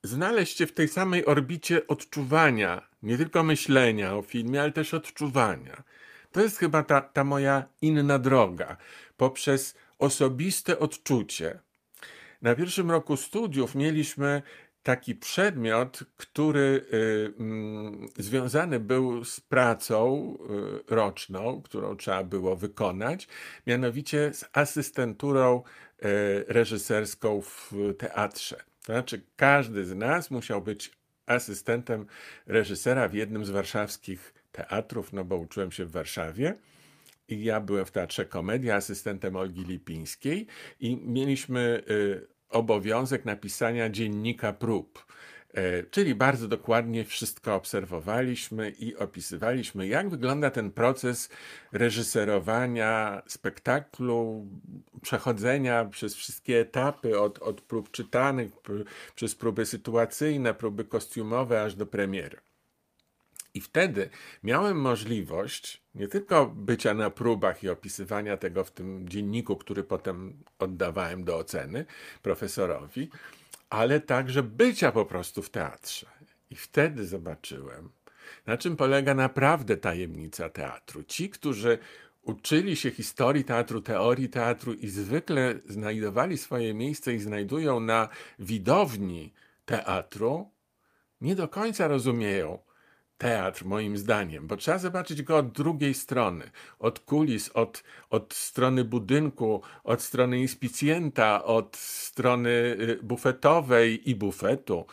znaleźć 0.02 0.58
się 0.58 0.66
w 0.66 0.72
tej 0.72 0.88
samej 0.88 1.26
orbicie 1.26 1.86
odczuwania, 1.86 2.88
nie 3.02 3.16
tylko 3.16 3.42
myślenia 3.42 4.14
o 4.14 4.22
filmie, 4.22 4.62
ale 4.62 4.72
też 4.72 4.94
odczuwania. 4.94 5.82
To 6.32 6.40
jest 6.40 6.58
chyba 6.58 6.82
ta, 6.82 7.00
ta 7.00 7.24
moja 7.24 7.64
inna 7.82 8.18
droga, 8.18 8.76
poprzez 9.16 9.74
osobiste 9.98 10.78
odczucie, 10.78 11.60
na 12.42 12.54
pierwszym 12.54 12.90
roku 12.90 13.16
studiów 13.16 13.74
mieliśmy 13.74 14.42
taki 14.82 15.14
przedmiot, 15.14 16.04
który 16.16 16.86
y, 16.92 17.34
mm, 17.38 18.08
związany 18.18 18.80
był 18.80 19.24
z 19.24 19.40
pracą 19.40 20.34
y, 20.90 20.94
roczną, 20.94 21.62
którą 21.62 21.96
trzeba 21.96 22.24
było 22.24 22.56
wykonać, 22.56 23.28
mianowicie 23.66 24.34
z 24.34 24.44
asystenturą 24.52 25.62
y, 25.62 26.04
reżyserską 26.48 27.40
w 27.42 27.72
teatrze. 27.98 28.56
To 28.56 28.92
znaczy, 28.92 29.22
każdy 29.36 29.84
z 29.84 29.94
nas 29.94 30.30
musiał 30.30 30.62
być 30.62 30.92
asystentem 31.26 32.06
reżysera 32.46 33.08
w 33.08 33.14
jednym 33.14 33.44
z 33.44 33.50
warszawskich 33.50 34.34
teatrów, 34.52 35.12
no 35.12 35.24
bo 35.24 35.36
uczyłem 35.36 35.72
się 35.72 35.84
w 35.84 35.90
Warszawie. 35.90 36.54
Ja 37.28 37.60
byłem 37.60 37.84
w 37.84 37.90
Teatrze 37.90 38.24
Komedia 38.24 38.76
asystentem 38.76 39.36
Olgi 39.36 39.64
Lipińskiej 39.64 40.46
i 40.80 40.96
mieliśmy 40.96 41.82
y, 41.90 42.28
obowiązek 42.48 43.24
napisania 43.24 43.90
dziennika 43.90 44.52
prób. 44.52 45.04
E, 45.54 45.82
czyli 45.82 46.14
bardzo 46.14 46.48
dokładnie 46.48 47.04
wszystko 47.04 47.54
obserwowaliśmy 47.54 48.70
i 48.70 48.96
opisywaliśmy, 48.96 49.86
jak 49.86 50.10
wygląda 50.10 50.50
ten 50.50 50.70
proces 50.70 51.28
reżyserowania 51.72 53.22
spektaklu, 53.26 54.46
przechodzenia 55.02 55.84
przez 55.84 56.14
wszystkie 56.14 56.60
etapy, 56.60 57.20
od, 57.20 57.38
od 57.38 57.60
prób 57.60 57.90
czytanych, 57.90 58.52
przez 59.14 59.34
próby 59.34 59.66
sytuacyjne, 59.66 60.54
próby 60.54 60.84
kostiumowe, 60.84 61.62
aż 61.62 61.74
do 61.74 61.86
premiery. 61.86 62.38
I 63.58 63.60
wtedy 63.60 64.10
miałem 64.42 64.80
możliwość 64.80 65.82
nie 65.94 66.08
tylko 66.08 66.46
bycia 66.46 66.94
na 66.94 67.10
próbach 67.10 67.62
i 67.62 67.68
opisywania 67.68 68.36
tego 68.36 68.64
w 68.64 68.70
tym 68.70 69.08
dzienniku, 69.08 69.56
który 69.56 69.84
potem 69.84 70.42
oddawałem 70.58 71.24
do 71.24 71.36
oceny 71.36 71.84
profesorowi, 72.22 73.10
ale 73.70 74.00
także 74.00 74.42
bycia 74.42 74.92
po 74.92 75.04
prostu 75.04 75.42
w 75.42 75.50
teatrze. 75.50 76.06
I 76.50 76.56
wtedy 76.56 77.06
zobaczyłem, 77.06 77.90
Na 78.46 78.56
czym 78.56 78.76
polega 78.76 79.14
naprawdę 79.14 79.76
tajemnica 79.76 80.48
teatru? 80.48 81.04
Ci, 81.04 81.30
którzy 81.30 81.78
uczyli 82.22 82.76
się 82.76 82.90
historii 82.90 83.44
teatru, 83.44 83.80
teorii 83.80 84.28
teatru 84.28 84.74
i 84.74 84.88
zwykle 84.88 85.54
znajdowali 85.66 86.38
swoje 86.38 86.74
miejsce 86.74 87.14
i 87.14 87.18
znajdują 87.18 87.80
na 87.80 88.08
widowni 88.38 89.32
teatru, 89.66 90.50
nie 91.20 91.34
do 91.34 91.48
końca 91.48 91.88
rozumieją 91.88 92.67
teatr, 93.18 93.64
moim 93.64 93.96
zdaniem, 93.96 94.46
bo 94.46 94.56
trzeba 94.56 94.78
zobaczyć 94.78 95.22
go 95.22 95.36
od 95.36 95.52
drugiej 95.52 95.94
strony, 95.94 96.50
od 96.78 96.98
kulis, 97.00 97.50
od, 97.54 97.82
od 98.10 98.34
strony 98.34 98.84
budynku, 98.84 99.62
od 99.84 100.02
strony 100.02 100.38
inspicjenta, 100.38 101.44
od 101.44 101.76
strony 101.76 102.50
y, 102.50 102.98
bufetowej 103.02 104.10
i 104.10 104.14
bufetu, 104.14 104.86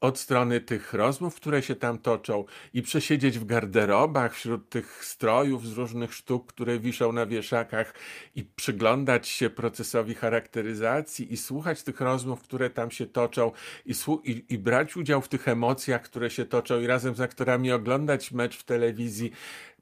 od 0.00 0.18
strony 0.18 0.60
tych 0.60 0.92
rozmów, 0.92 1.34
które 1.34 1.62
się 1.62 1.76
tam 1.76 1.98
toczą 1.98 2.44
i 2.74 2.82
przesiedzieć 2.82 3.38
w 3.38 3.44
garderobach 3.44 4.34
wśród 4.34 4.68
tych 4.68 5.04
strojów 5.04 5.66
z 5.66 5.72
różnych 5.72 6.14
sztuk, 6.14 6.52
które 6.52 6.78
wiszą 6.78 7.12
na 7.12 7.26
wieszakach 7.26 7.94
i 8.34 8.44
przyglądać 8.44 9.28
się 9.28 9.50
procesowi 9.50 10.14
charakteryzacji 10.14 11.32
i 11.32 11.36
słuchać 11.36 11.82
tych 11.82 12.00
rozmów, 12.00 12.42
które 12.42 12.70
tam 12.70 12.90
się 12.90 13.06
toczą 13.06 13.52
i, 13.86 13.94
i, 14.24 14.44
i 14.48 14.58
brać 14.58 14.96
udział 14.96 15.20
w 15.20 15.28
tych 15.28 15.48
emocjach, 15.48 16.02
które 16.02 16.30
się 16.30 16.44
toczą 16.44 16.80
i 16.80 16.86
razem 16.86 17.14
z 17.14 17.20
aktorami 17.20 17.72
oglądać 17.72 18.32
mecz 18.32 18.58
w 18.58 18.64
telewizji, 18.64 19.32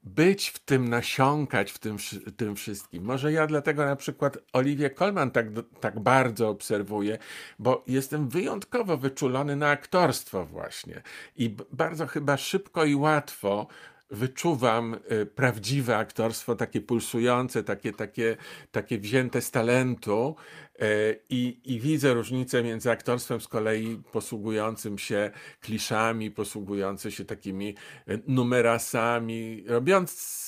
być 0.05 0.49
w 0.49 0.59
tym, 0.59 0.89
nasiąkać 0.89 1.73
w 1.73 1.79
tym, 1.79 1.97
tym 2.37 2.57
wszystkim. 2.57 3.05
Może 3.05 3.33
ja 3.33 3.47
dlatego 3.47 3.85
na 3.85 3.97
przykład 3.97 4.39
Oliwię 4.53 4.91
Colman 4.91 5.31
tak, 5.31 5.47
tak 5.81 6.01
bardzo 6.01 6.49
obserwuję, 6.49 7.19
bo 7.59 7.85
jestem 7.87 8.29
wyjątkowo 8.29 8.97
wyczulony 8.97 9.57
na 9.57 9.69
aktorstwo 9.69 10.47
właśnie 10.47 11.03
i 11.37 11.57
bardzo 11.73 12.07
chyba 12.07 12.37
szybko 12.37 12.85
i 12.85 12.95
łatwo 12.95 13.67
wyczuwam 14.11 14.97
y, 15.13 15.27
prawdziwe 15.27 15.97
aktorstwo, 15.97 16.55
takie 16.55 16.81
pulsujące, 16.81 17.65
takie, 17.65 17.93
takie, 17.93 18.37
takie 18.71 18.99
wzięte 18.99 19.41
z 19.41 19.51
talentu 19.51 20.37
y, 20.83 21.21
i, 21.31 21.61
i 21.65 21.81
widzę 21.81 22.15
różnicę 22.15 22.63
między 22.63 22.91
aktorstwem 22.91 23.41
z 23.41 23.49
kolei 23.49 24.03
posługującym 24.13 24.99
się 24.99 25.31
kliszami, 25.61 26.31
posługującym 26.31 27.11
się 27.11 27.25
takimi 27.25 27.75
y, 28.09 28.23
numerasami, 28.27 29.65
robiąc 29.67 30.39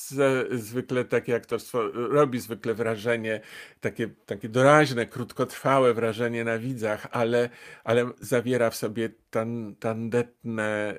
zwykle 0.51 1.05
takie 1.05 1.35
aktorstwo, 1.35 1.91
robi 1.93 2.41
zwykle 2.41 2.75
wrażenie, 2.75 3.41
takie, 3.81 4.09
takie 4.27 4.49
doraźne, 4.49 5.07
krótkotrwałe 5.07 5.95
wrażenie 5.95 6.45
na 6.45 6.59
widzach, 6.59 7.07
ale, 7.11 7.51
ale 7.85 8.11
zawiera 8.21 8.71
w 8.71 8.77
sobie 8.77 9.11
tan, 9.31 9.75
tandetne 9.81 10.97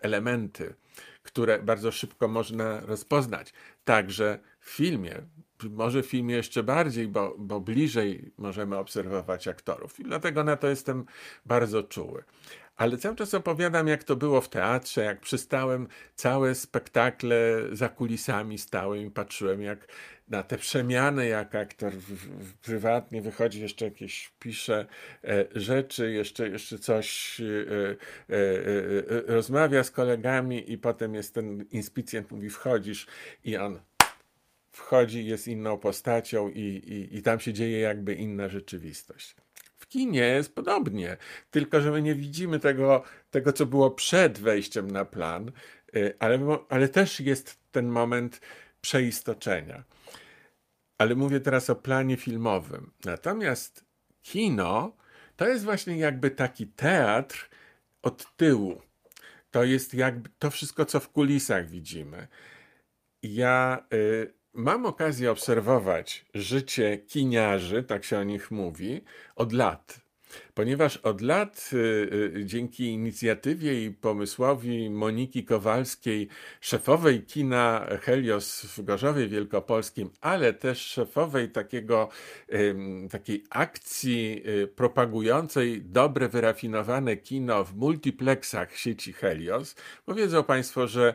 elementy 0.00 0.74
które 1.24 1.62
bardzo 1.62 1.92
szybko 1.92 2.28
można 2.28 2.80
rozpoznać. 2.80 3.52
Także 3.84 4.38
w 4.60 4.70
filmie, 4.70 5.22
może 5.70 6.02
w 6.02 6.06
filmie 6.06 6.34
jeszcze 6.34 6.62
bardziej, 6.62 7.08
bo, 7.08 7.34
bo 7.38 7.60
bliżej 7.60 8.32
możemy 8.38 8.76
obserwować 8.76 9.48
aktorów. 9.48 10.00
I 10.00 10.04
dlatego 10.04 10.44
na 10.44 10.56
to 10.56 10.68
jestem 10.68 11.04
bardzo 11.46 11.82
czuły. 11.82 12.24
Ale 12.76 12.96
cały 12.96 13.16
czas 13.16 13.34
opowiadam, 13.34 13.88
jak 13.88 14.04
to 14.04 14.16
było 14.16 14.40
w 14.40 14.48
teatrze, 14.48 15.04
jak 15.04 15.20
przystałem 15.20 15.88
całe 16.14 16.54
spektakle 16.54 17.62
za 17.72 17.88
kulisami 17.88 18.58
stałem 18.58 19.06
i 19.06 19.10
patrzyłem, 19.10 19.62
jak 19.62 19.88
na 20.28 20.42
te 20.42 20.58
przemiany, 20.58 21.28
jak 21.28 21.54
aktor 21.54 21.92
w, 21.92 22.12
w, 22.44 22.56
prywatnie 22.56 23.22
wychodzi, 23.22 23.60
jeszcze 23.60 23.84
jakieś 23.84 24.32
pisze 24.38 24.86
e, 25.24 25.44
rzeczy, 25.54 26.12
jeszcze, 26.12 26.48
jeszcze 26.48 26.78
coś 26.78 27.40
e, 27.40 27.44
e, 27.44 28.36
e, 28.36 28.38
e 29.08 29.34
rozmawia 29.34 29.84
z 29.84 29.90
kolegami 29.90 30.72
i 30.72 30.78
potem 30.78 31.14
jest 31.14 31.34
ten 31.34 31.64
inspicjent, 31.70 32.30
mówi 32.30 32.50
wchodzisz 32.50 33.06
i 33.44 33.56
on 33.56 33.80
wchodzi, 34.72 35.26
jest 35.26 35.48
inną 35.48 35.78
postacią 35.78 36.48
i, 36.48 36.60
i, 36.60 37.16
i 37.16 37.22
tam 37.22 37.40
się 37.40 37.52
dzieje 37.52 37.78
jakby 37.78 38.14
inna 38.14 38.48
rzeczywistość. 38.48 39.36
W 39.84 39.88
kinie 39.88 40.20
jest 40.20 40.54
podobnie, 40.54 41.16
tylko 41.50 41.80
że 41.80 41.90
my 41.90 42.02
nie 42.02 42.14
widzimy 42.14 42.60
tego, 42.60 43.02
tego 43.30 43.52
co 43.52 43.66
było 43.66 43.90
przed 43.90 44.38
wejściem 44.38 44.90
na 44.90 45.04
plan, 45.04 45.52
e, 45.96 46.14
ale, 46.18 46.58
ale 46.68 46.88
też 46.88 47.20
jest 47.20 47.58
ten 47.72 47.88
moment 47.88 48.40
przeistoczenia. 48.80 49.84
Ale 50.98 51.14
mówię 51.14 51.40
teraz 51.40 51.70
o 51.70 51.76
planie 51.76 52.16
filmowym. 52.16 52.90
Natomiast 53.04 53.84
kino 54.22 54.96
to 55.36 55.48
jest 55.48 55.64
właśnie 55.64 55.98
jakby 55.98 56.30
taki 56.30 56.66
teatr 56.66 57.48
od 58.02 58.36
tyłu. 58.36 58.82
To 59.50 59.64
jest 59.64 59.94
jakby 59.94 60.30
to 60.38 60.50
wszystko, 60.50 60.84
co 60.84 61.00
w 61.00 61.08
kulisach 61.08 61.68
widzimy. 61.68 62.28
Ja 63.22 63.86
y, 63.94 64.34
mam 64.54 64.86
okazję 64.86 65.30
obserwować 65.30 66.24
życie 66.34 66.98
kiniarzy, 66.98 67.82
tak 67.82 68.04
się 68.04 68.18
o 68.18 68.24
nich 68.24 68.50
mówi, 68.50 69.00
od 69.36 69.52
lat 69.52 70.00
ponieważ 70.54 70.96
od 70.96 71.20
lat 71.20 71.70
y, 71.72 71.76
y, 72.36 72.44
dzięki 72.44 72.84
inicjatywie 72.84 73.84
i 73.84 73.90
pomysłowi 73.90 74.90
Moniki 74.90 75.44
Kowalskiej, 75.44 76.28
szefowej 76.60 77.22
kina 77.22 77.86
Helios 78.00 78.62
w 78.62 78.84
Gorzowie 78.84 79.28
Wielkopolskim, 79.28 80.10
ale 80.20 80.52
też 80.52 80.78
szefowej 80.78 81.50
takiego, 81.50 82.08
takiej 83.10 83.44
akcji 83.50 84.42
y, 84.46 84.66
propagującej 84.66 85.82
dobre, 85.82 86.28
wyrafinowane 86.28 87.16
kino 87.16 87.64
w 87.64 87.74
multiplexach 87.74 88.76
sieci 88.76 89.12
Helios, 89.12 89.74
bo 90.06 90.14
wiedzą 90.14 90.44
Państwo, 90.44 90.86
że 90.86 91.14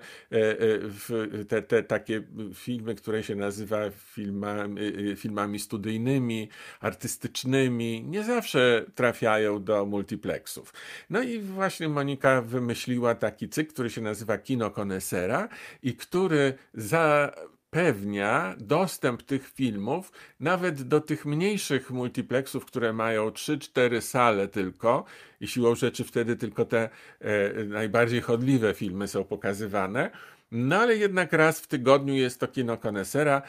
te, 1.47 1.61
te 1.61 1.83
takie 1.83 2.23
filmy, 2.53 2.95
które 2.95 3.23
się 3.23 3.35
nazywa 3.35 3.77
filmami, 3.89 4.81
filmami 5.15 5.59
studyjnymi, 5.59 6.49
artystycznymi, 6.79 8.03
nie 8.03 8.23
zawsze 8.23 8.85
trafiają 8.95 9.28
trafiają 9.29 9.63
do 9.63 9.85
multiplexów. 9.85 10.73
No 11.09 11.21
i 11.21 11.39
właśnie 11.39 11.89
Monika 11.89 12.41
wymyśliła 12.41 13.15
taki 13.15 13.49
cykl, 13.49 13.73
który 13.73 13.89
się 13.89 14.01
nazywa 14.01 14.37
Kino 14.37 14.71
Konesera 14.71 15.49
i 15.83 15.93
który 15.93 16.53
zapewnia 16.73 18.55
dostęp 18.57 19.23
tych 19.23 19.47
filmów 19.47 20.11
nawet 20.39 20.81
do 20.81 21.01
tych 21.01 21.25
mniejszych 21.25 21.91
multiplexów, 21.91 22.65
które 22.65 22.93
mają 22.93 23.29
3-4 23.29 24.01
sale 24.01 24.47
tylko 24.47 25.05
i 25.41 25.47
siłą 25.47 25.75
rzeczy 25.75 26.03
wtedy 26.03 26.35
tylko 26.35 26.65
te 26.65 26.89
e, 27.19 27.63
najbardziej 27.63 28.21
chodliwe 28.21 28.73
filmy 28.73 29.07
są 29.07 29.23
pokazywane 29.23 30.11
no 30.51 30.75
ale 30.75 30.95
jednak 30.95 31.33
raz 31.33 31.59
w 31.59 31.67
tygodniu 31.67 32.13
jest 32.13 32.39
to 32.39 32.47
kino 32.47 32.77
konesera 32.77 33.41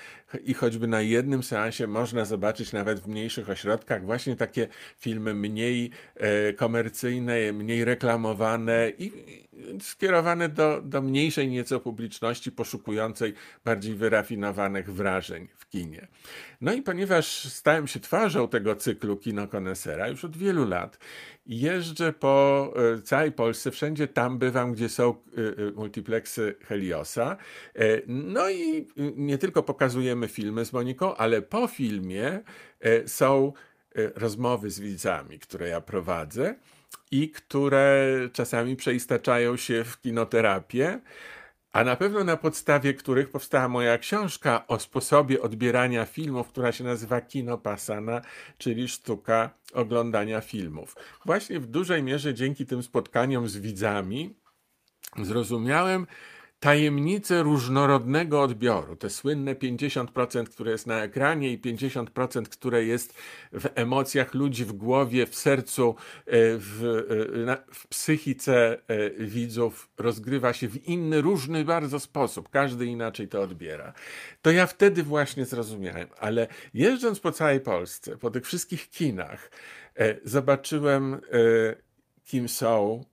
i 0.45 0.55
choćby 0.55 0.87
na 0.87 1.01
jednym 1.01 1.43
seansie 1.43 1.87
można 1.87 2.25
zobaczyć 2.25 2.73
nawet 2.73 3.01
w 3.01 3.09
mniejszych 3.09 3.51
ośrodkach 3.51 4.05
właśnie 4.05 4.37
takie 4.37 4.69
filmy 4.99 5.35
mniej 5.35 5.91
e, 6.17 6.53
komercyjne, 6.53 7.53
mniej 7.53 7.85
reklamowane 7.85 8.93
i, 8.99 9.13
skierowane 9.81 10.49
do, 10.49 10.83
do 10.83 11.03
mniejszej 11.03 11.49
nieco 11.49 11.81
publiczności 11.81 12.53
poszukującej 12.53 13.35
bardziej 13.65 13.95
wyrafinowanych 13.95 14.93
wrażeń 14.93 15.49
w 15.57 15.69
kinie. 15.69 16.09
No 16.61 16.73
i 16.73 16.83
ponieważ 16.83 17.45
stałem 17.45 17.87
się 17.87 18.01
twarzą 18.01 18.49
tego 18.49 18.77
cyklu 18.77 19.17
Kino 19.17 19.49
Konesera 19.49 20.09
już 20.09 20.25
od 20.25 20.37
wielu 20.37 20.69
lat, 20.69 20.99
jeżdżę 21.47 22.13
po 22.13 22.73
e, 22.97 23.03
całej 23.03 23.33
Polsce, 23.33 23.71
wszędzie 23.71 24.09
tam 24.09 24.39
bywam, 24.39 24.73
gdzie 24.73 24.89
są 24.89 25.09
e, 25.09 25.15
e, 25.67 25.73
Heliosa. 26.91 27.37
No 28.07 28.51
i 28.51 28.89
nie 29.17 29.39
tylko 29.39 29.63
pokazujemy 29.63 30.29
filmy 30.29 30.65
z 30.65 30.73
Moniką, 30.73 31.17
ale 31.17 31.43
po 31.43 31.67
filmie 31.67 32.41
są 33.07 33.53
rozmowy 33.95 34.71
z 34.71 34.81
widzami, 34.81 35.39
które 35.39 35.69
ja 35.69 35.81
prowadzę 35.81 36.55
i 37.11 37.31
które 37.31 38.09
czasami 38.33 38.77
przeistaczają 38.77 39.57
się 39.57 39.85
w 39.85 40.01
kinoterapię 40.01 41.01
a 41.73 41.85
na 41.85 41.97
pewno 41.97 42.25
na 42.25 42.37
podstawie 42.37 42.95
których 42.95 43.31
powstała 43.31 43.69
moja 43.69 43.99
książka 43.99 44.67
o 44.67 44.79
sposobie 44.79 45.43
odbierania 45.43 46.05
filmów, 46.05 46.49
która 46.49 46.73
się 46.73 46.85
nazywa 46.85 47.21
Kino 47.21 47.59
Pasana, 47.59 48.21
czyli 48.59 48.89
sztuka 48.89 49.51
oglądania 49.73 50.41
filmów. 50.41 50.97
Właśnie 51.25 51.61
w 51.61 51.67
dużej 51.67 52.03
mierze 52.03 52.35
dzięki 52.35 52.67
tym 52.67 52.83
spotkaniom 52.83 53.49
z 53.49 53.59
widzami 53.59 54.35
zrozumiałem, 55.23 56.07
tajemnice 56.61 57.43
różnorodnego 57.43 58.43
odbioru, 58.43 58.97
te 58.97 59.11
słynne 59.11 59.55
50%, 59.55 60.45
które 60.45 60.71
jest 60.71 60.87
na 60.87 61.03
ekranie 61.03 61.53
i 61.53 61.59
50%, 61.59 62.43
które 62.43 62.85
jest 62.85 63.15
w 63.53 63.67
emocjach 63.75 64.35
ludzi, 64.35 64.65
w 64.65 64.73
głowie, 64.73 65.27
w 65.27 65.35
sercu, 65.35 65.95
e, 66.27 66.33
w, 66.57 67.05
e, 67.49 67.57
w 67.73 67.89
psychice 67.89 68.79
e, 68.89 69.11
widzów, 69.11 69.91
rozgrywa 69.99 70.53
się 70.53 70.69
w 70.69 70.89
inny, 70.89 71.21
różny 71.21 71.65
bardzo 71.65 72.01
sposób. 72.01 72.49
Każdy 72.49 72.87
inaczej 72.87 73.29
to 73.29 73.41
odbiera. 73.43 73.93
To 74.43 74.51
ja 74.51 74.67
wtedy 74.67 75.03
właśnie 75.03 75.45
zrozumiałem, 75.45 76.09
ale 76.19 76.47
jeżdżąc 76.75 77.21
po 77.21 77.33
całej 77.33 77.61
Polsce, 77.61 78.17
po 78.17 78.31
tych 78.31 78.47
wszystkich 78.47 78.91
kinach, 78.91 79.51
zobaczyłem, 80.25 81.21
kim 82.25 82.49
są 82.49 83.05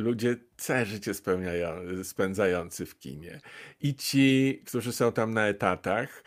ludzie 0.00 0.36
całe 0.56 0.86
życie 0.86 1.12
spędzający 2.02 2.86
w 2.86 2.98
kinie. 2.98 3.40
I 3.80 3.94
ci, 3.94 4.62
którzy 4.66 4.92
są 4.92 5.12
tam 5.12 5.34
na 5.34 5.48
etatach, 5.48 6.22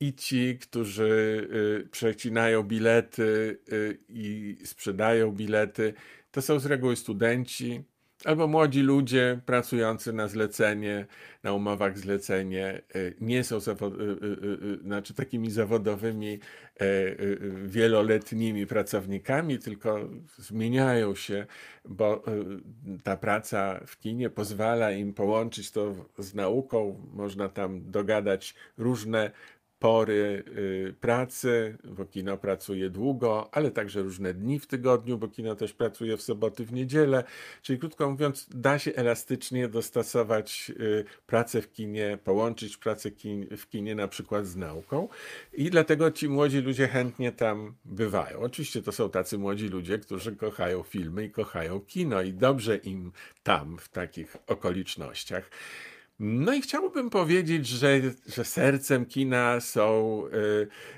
i 0.00 0.14
ci, 0.14 0.58
którzy 0.58 1.48
y, 1.84 1.88
przecinają 1.88 2.62
bilety 2.62 3.58
y, 3.72 3.98
i 4.08 4.56
sprzedają 4.64 5.32
bilety, 5.32 5.94
to 6.30 6.42
są 6.42 6.58
z 6.58 6.66
reguły 6.66 6.96
studenci 6.96 7.84
albo 8.24 8.46
młodzi 8.48 8.80
ludzie 8.80 9.40
pracujący 9.46 10.12
na 10.12 10.28
zlecenie, 10.28 11.06
na 11.42 11.52
umowach 11.52 11.98
zlecenie, 11.98 12.82
y, 12.96 13.14
nie 13.20 13.44
są 13.44 13.58
znaczy 14.82 15.14
takimi 15.14 15.50
zawodowymi, 15.50 16.38
wieloletnimi 17.64 18.66
pracownikami, 18.66 19.58
tylko 19.58 20.08
zmieniają 20.38 21.14
się, 21.14 21.46
bo 21.84 22.24
ta 23.02 23.16
praca 23.16 23.80
w 23.86 23.98
kinie 23.98 24.30
pozwala 24.30 24.92
im 24.92 25.14
połączyć 25.14 25.70
to 25.70 25.94
z 26.18 26.34
nauką. 26.34 27.06
Można 27.12 27.48
tam 27.48 27.90
dogadać 27.90 28.54
różne 28.78 29.30
pory 29.82 30.44
y, 30.48 30.94
pracy, 31.00 31.78
bo 31.84 32.04
kino 32.04 32.36
pracuje 32.36 32.90
długo, 32.90 33.48
ale 33.52 33.70
także 33.70 34.02
różne 34.02 34.34
dni 34.34 34.58
w 34.58 34.66
tygodniu, 34.66 35.18
bo 35.18 35.28
kino 35.28 35.54
też 35.54 35.72
pracuje 35.72 36.16
w 36.16 36.22
soboty, 36.22 36.64
w 36.64 36.72
niedzielę. 36.72 37.24
Czyli 37.62 37.78
krótko 37.78 38.10
mówiąc, 38.10 38.46
da 38.54 38.78
się 38.78 38.92
elastycznie 38.94 39.68
dostosować 39.68 40.72
y, 40.80 41.04
pracę 41.26 41.62
w 41.62 41.72
kinie, 41.72 42.18
połączyć 42.24 42.76
pracę 42.76 43.10
w 43.56 43.68
kinie 43.68 43.94
na 43.94 44.08
przykład 44.08 44.46
z 44.46 44.56
nauką 44.56 45.08
i 45.52 45.70
dlatego 45.70 46.10
ci 46.10 46.28
młodzi 46.28 46.58
ludzie 46.58 46.88
chętnie 46.88 47.32
tam 47.32 47.74
bywają. 47.84 48.40
Oczywiście 48.40 48.82
to 48.82 48.92
są 48.92 49.10
tacy 49.10 49.38
młodzi 49.38 49.68
ludzie, 49.68 49.98
którzy 49.98 50.36
kochają 50.36 50.82
filmy 50.82 51.24
i 51.24 51.30
kochają 51.30 51.80
kino 51.80 52.22
i 52.22 52.32
dobrze 52.32 52.76
im 52.76 53.12
tam 53.42 53.78
w 53.78 53.88
takich 53.88 54.36
okolicznościach. 54.46 55.50
No 56.24 56.54
i 56.54 56.62
chciałbym 56.62 57.10
powiedzieć, 57.10 57.66
że, 57.66 58.00
że 58.26 58.44
sercem 58.44 59.06
kina 59.06 59.60
są, 59.60 60.22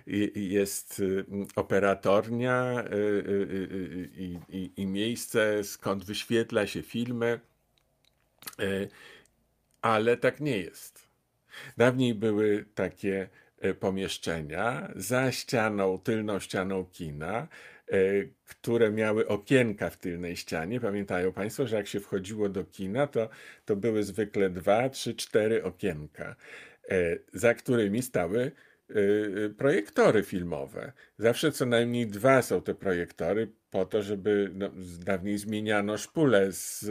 y, 0.07 0.31
jest 0.35 1.01
y, 1.01 1.25
operatornia 1.57 2.85
y, 2.93 4.09
i, 4.17 4.39
i, 4.49 4.71
i 4.77 4.87
miejsce, 4.87 5.65
skąd 5.65 6.05
wyświetla 6.05 6.67
się 6.67 6.83
filmy, 6.83 7.41
ale 9.83 10.17
tak 10.17 10.41
nie 10.41 10.59
jest. 10.59 11.09
Dawniej 11.77 12.15
były 12.15 12.65
takie 12.75 13.29
pomieszczenia 13.81 14.93
za 14.97 15.33
ścianą, 15.33 15.99
tylną 15.99 16.39
ścianą 16.39 16.85
kina, 16.85 17.49
które 18.49 18.91
miały 18.91 19.29
okienka 19.29 19.91
w 19.91 19.97
tylnej 19.97 20.37
ścianie. 20.37 20.81
Pamiętają 20.81 21.33
Państwo, 21.33 21.67
że 21.67 21.77
jak 21.77 21.87
się 21.87 22.01
wchodziło 22.01 22.49
do 22.49 22.65
kina, 22.65 23.07
to, 23.07 23.29
to 23.65 23.77
były 23.77 24.03
zwykle 24.03 24.51
dwa, 24.51 24.89
trzy, 24.89 25.15
cztery 25.15 25.65
okienka, 25.65 26.37
e, 26.89 27.19
za 27.33 27.55
którymi 27.55 28.03
stały 28.03 28.53
e, 28.91 28.95
projektory 29.49 30.23
filmowe. 30.23 30.93
Zawsze 31.19 31.53
co 31.53 31.67
najmniej 31.67 32.07
dwa 32.07 32.43
są 32.43 32.63
te 32.63 32.75
projektory 32.75 33.53
po 33.75 33.87
to, 33.87 34.03
żeby 34.03 34.51
no, 34.55 34.71
dawniej 34.99 35.39
zmieniano 35.39 35.99
szpulę 35.99 36.53
z, 36.53 36.85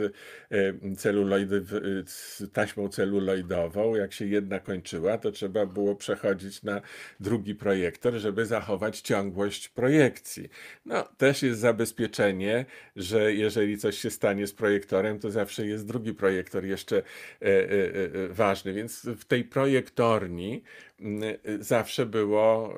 e, 0.50 0.96
celuloidy, 0.96 1.64
z 2.06 2.42
taśmą 2.52 2.88
celuloidową. 2.88 3.94
Jak 3.94 4.12
się 4.12 4.26
jedna 4.26 4.60
kończyła, 4.60 5.18
to 5.18 5.32
trzeba 5.32 5.66
było 5.66 5.96
przechodzić 5.96 6.62
na 6.62 6.80
drugi 7.20 7.54
projektor, 7.54 8.14
żeby 8.14 8.46
zachować 8.46 9.00
ciągłość 9.00 9.68
projekcji. 9.68 10.48
No, 10.84 11.08
też 11.18 11.42
jest 11.42 11.60
zabezpieczenie, 11.60 12.66
że 12.96 13.34
jeżeli 13.34 13.78
coś 13.78 13.98
się 13.98 14.10
stanie 14.10 14.46
z 14.46 14.52
projektorem, 14.52 15.18
to 15.18 15.30
zawsze 15.30 15.66
jest 15.66 15.86
drugi 15.86 16.14
projektor 16.14 16.64
jeszcze 16.64 16.96
e, 16.96 17.02
e, 17.42 18.28
ważny. 18.28 18.72
Więc 18.72 19.06
w 19.06 19.24
tej 19.24 19.44
projektorni 19.44 20.62
zawsze 21.60 22.06
było 22.06 22.74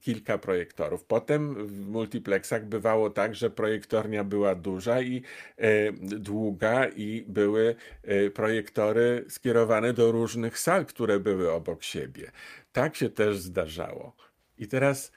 kilka 0.00 0.38
projektorów. 0.38 0.71
Potem 1.08 1.66
w 1.66 1.88
multiplexach 1.88 2.66
bywało 2.66 3.10
tak, 3.10 3.34
że 3.34 3.50
projektornia 3.50 4.24
była 4.24 4.54
duża 4.54 5.00
i 5.00 5.22
e, 5.56 5.92
długa 6.02 6.88
i 6.88 7.24
były 7.28 7.74
e, 8.02 8.30
projektory 8.30 9.24
skierowane 9.28 9.92
do 9.92 10.12
różnych 10.12 10.58
sal, 10.58 10.86
które 10.86 11.20
były 11.20 11.52
obok 11.52 11.82
siebie. 11.82 12.30
Tak 12.72 12.96
się 12.96 13.10
też 13.10 13.38
zdarzało. 13.38 14.16
I 14.58 14.68
teraz 14.68 15.12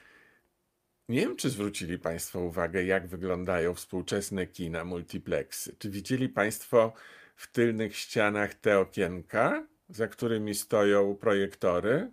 nie 1.08 1.20
wiem, 1.20 1.36
czy 1.36 1.50
zwrócili 1.50 1.98
Państwo 1.98 2.40
uwagę, 2.40 2.84
jak 2.84 3.06
wyglądają 3.06 3.74
współczesne 3.74 4.46
kina, 4.46 4.84
multiplexy. 4.84 5.76
Czy 5.78 5.90
widzieli 5.90 6.28
Państwo 6.28 6.92
w 7.36 7.52
tylnych 7.52 7.96
ścianach 7.96 8.54
te 8.54 8.78
okienka, 8.78 9.66
za 9.88 10.08
którymi 10.08 10.54
stoją 10.54 11.16
projektory? 11.16 12.10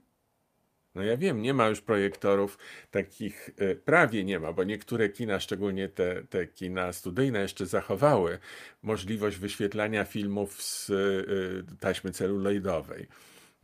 No 0.95 1.03
ja 1.03 1.17
wiem, 1.17 1.41
nie 1.41 1.53
ma 1.53 1.67
już 1.67 1.81
projektorów 1.81 2.57
takich, 2.91 3.49
e, 3.57 3.75
prawie 3.75 4.23
nie 4.23 4.39
ma, 4.39 4.53
bo 4.53 4.63
niektóre 4.63 5.09
kina, 5.09 5.39
szczególnie 5.39 5.89
te, 5.89 6.23
te 6.23 6.47
kina 6.47 6.93
studyjne, 6.93 7.41
jeszcze 7.41 7.65
zachowały 7.65 8.39
możliwość 8.83 9.37
wyświetlania 9.37 10.05
filmów 10.05 10.61
z 10.63 10.89
e, 10.89 11.77
taśmy 11.79 12.11
celuloidowej. 12.11 13.07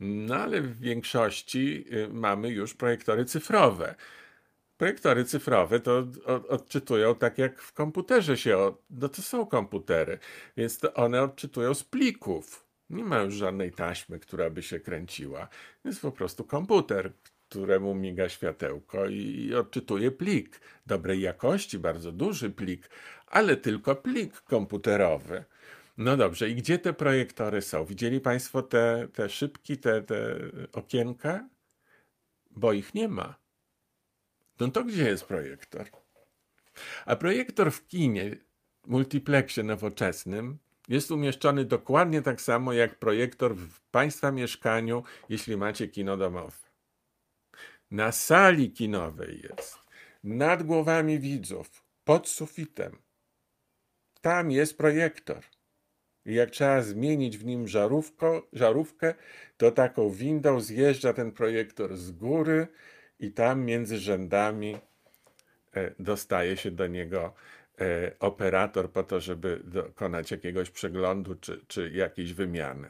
No 0.00 0.36
ale 0.36 0.60
w 0.62 0.80
większości 0.80 1.84
e, 1.90 2.08
mamy 2.08 2.48
już 2.50 2.74
projektory 2.74 3.24
cyfrowe. 3.24 3.94
Projektory 4.76 5.24
cyfrowe 5.24 5.80
to 5.80 6.06
odczytują 6.48 7.14
tak 7.14 7.38
jak 7.38 7.62
w 7.62 7.72
komputerze 7.72 8.36
się, 8.36 8.74
no 8.90 9.08
to 9.08 9.22
są 9.22 9.46
komputery, 9.46 10.18
więc 10.56 10.78
to 10.78 10.94
one 10.94 11.22
odczytują 11.22 11.74
z 11.74 11.84
plików. 11.84 12.69
Nie 12.90 13.04
ma 13.04 13.18
już 13.18 13.34
żadnej 13.34 13.72
taśmy, 13.72 14.18
która 14.18 14.50
by 14.50 14.62
się 14.62 14.80
kręciła. 14.80 15.48
Jest 15.84 16.02
po 16.02 16.12
prostu 16.12 16.44
komputer, 16.44 17.12
któremu 17.48 17.94
miga 17.94 18.28
światełko 18.28 19.06
i 19.06 19.54
odczytuje 19.54 20.10
plik 20.10 20.60
dobrej 20.86 21.20
jakości, 21.20 21.78
bardzo 21.78 22.12
duży 22.12 22.50
plik, 22.50 22.90
ale 23.26 23.56
tylko 23.56 23.96
plik 23.96 24.40
komputerowy. 24.40 25.44
No 25.96 26.16
dobrze, 26.16 26.50
i 26.50 26.54
gdzie 26.54 26.78
te 26.78 26.92
projektory 26.92 27.62
są? 27.62 27.84
Widzieli 27.84 28.20
Państwo 28.20 28.62
te, 28.62 29.08
te 29.12 29.28
szybki, 29.28 29.78
te, 29.78 30.02
te 30.02 30.36
okienka? 30.72 31.48
Bo 32.50 32.72
ich 32.72 32.94
nie 32.94 33.08
ma. 33.08 33.34
No 34.60 34.68
to 34.68 34.84
gdzie 34.84 35.04
jest 35.08 35.24
projektor? 35.24 35.86
A 37.06 37.16
projektor 37.16 37.72
w 37.72 37.86
kinie, 37.86 38.36
multiplexie 38.86 39.62
nowoczesnym, 39.62 40.58
jest 40.90 41.10
umieszczony 41.10 41.64
dokładnie 41.64 42.22
tak 42.22 42.40
samo 42.40 42.72
jak 42.72 42.98
projektor 42.98 43.56
w 43.56 43.80
Państwa 43.80 44.32
mieszkaniu, 44.32 45.02
jeśli 45.28 45.56
macie 45.56 45.88
kino 45.88 46.16
domowe. 46.16 46.56
Na 47.90 48.12
sali 48.12 48.72
kinowej 48.72 49.40
jest, 49.42 49.78
nad 50.24 50.62
głowami 50.62 51.18
widzów, 51.18 51.84
pod 52.04 52.28
sufitem. 52.28 52.98
Tam 54.20 54.50
jest 54.50 54.78
projektor. 54.78 55.44
I 56.26 56.34
jak 56.34 56.50
trzeba 56.50 56.82
zmienić 56.82 57.38
w 57.38 57.44
nim 57.44 57.68
żarówko, 57.68 58.48
żarówkę, 58.52 59.14
to 59.56 59.70
taką 59.70 60.10
windą 60.10 60.60
zjeżdża 60.60 61.12
ten 61.12 61.32
projektor 61.32 61.96
z 61.96 62.10
góry 62.10 62.66
i 63.18 63.32
tam 63.32 63.64
między 63.64 63.98
rzędami 63.98 64.78
e, 65.74 65.94
dostaje 65.98 66.56
się 66.56 66.70
do 66.70 66.86
niego 66.86 67.34
operator 68.20 68.92
po 68.92 69.02
to, 69.02 69.20
żeby 69.20 69.60
dokonać 69.64 70.30
jakiegoś 70.30 70.70
przeglądu 70.70 71.34
czy, 71.34 71.64
czy 71.68 71.90
jakiejś 71.90 72.32
wymiany. 72.32 72.88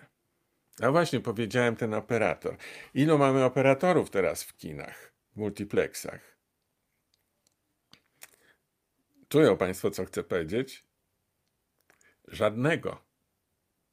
A 0.82 0.90
właśnie 0.90 1.20
powiedziałem 1.20 1.76
ten 1.76 1.94
operator. 1.94 2.56
Ilu 2.94 3.18
mamy 3.18 3.44
operatorów 3.44 4.10
teraz 4.10 4.42
w 4.42 4.56
kinach, 4.56 5.12
w 5.32 5.36
multiplexach? 5.36 6.36
Czują 9.28 9.56
Państwo, 9.56 9.90
co 9.90 10.04
chcę 10.04 10.22
powiedzieć? 10.22 10.84
Żadnego. 12.28 13.02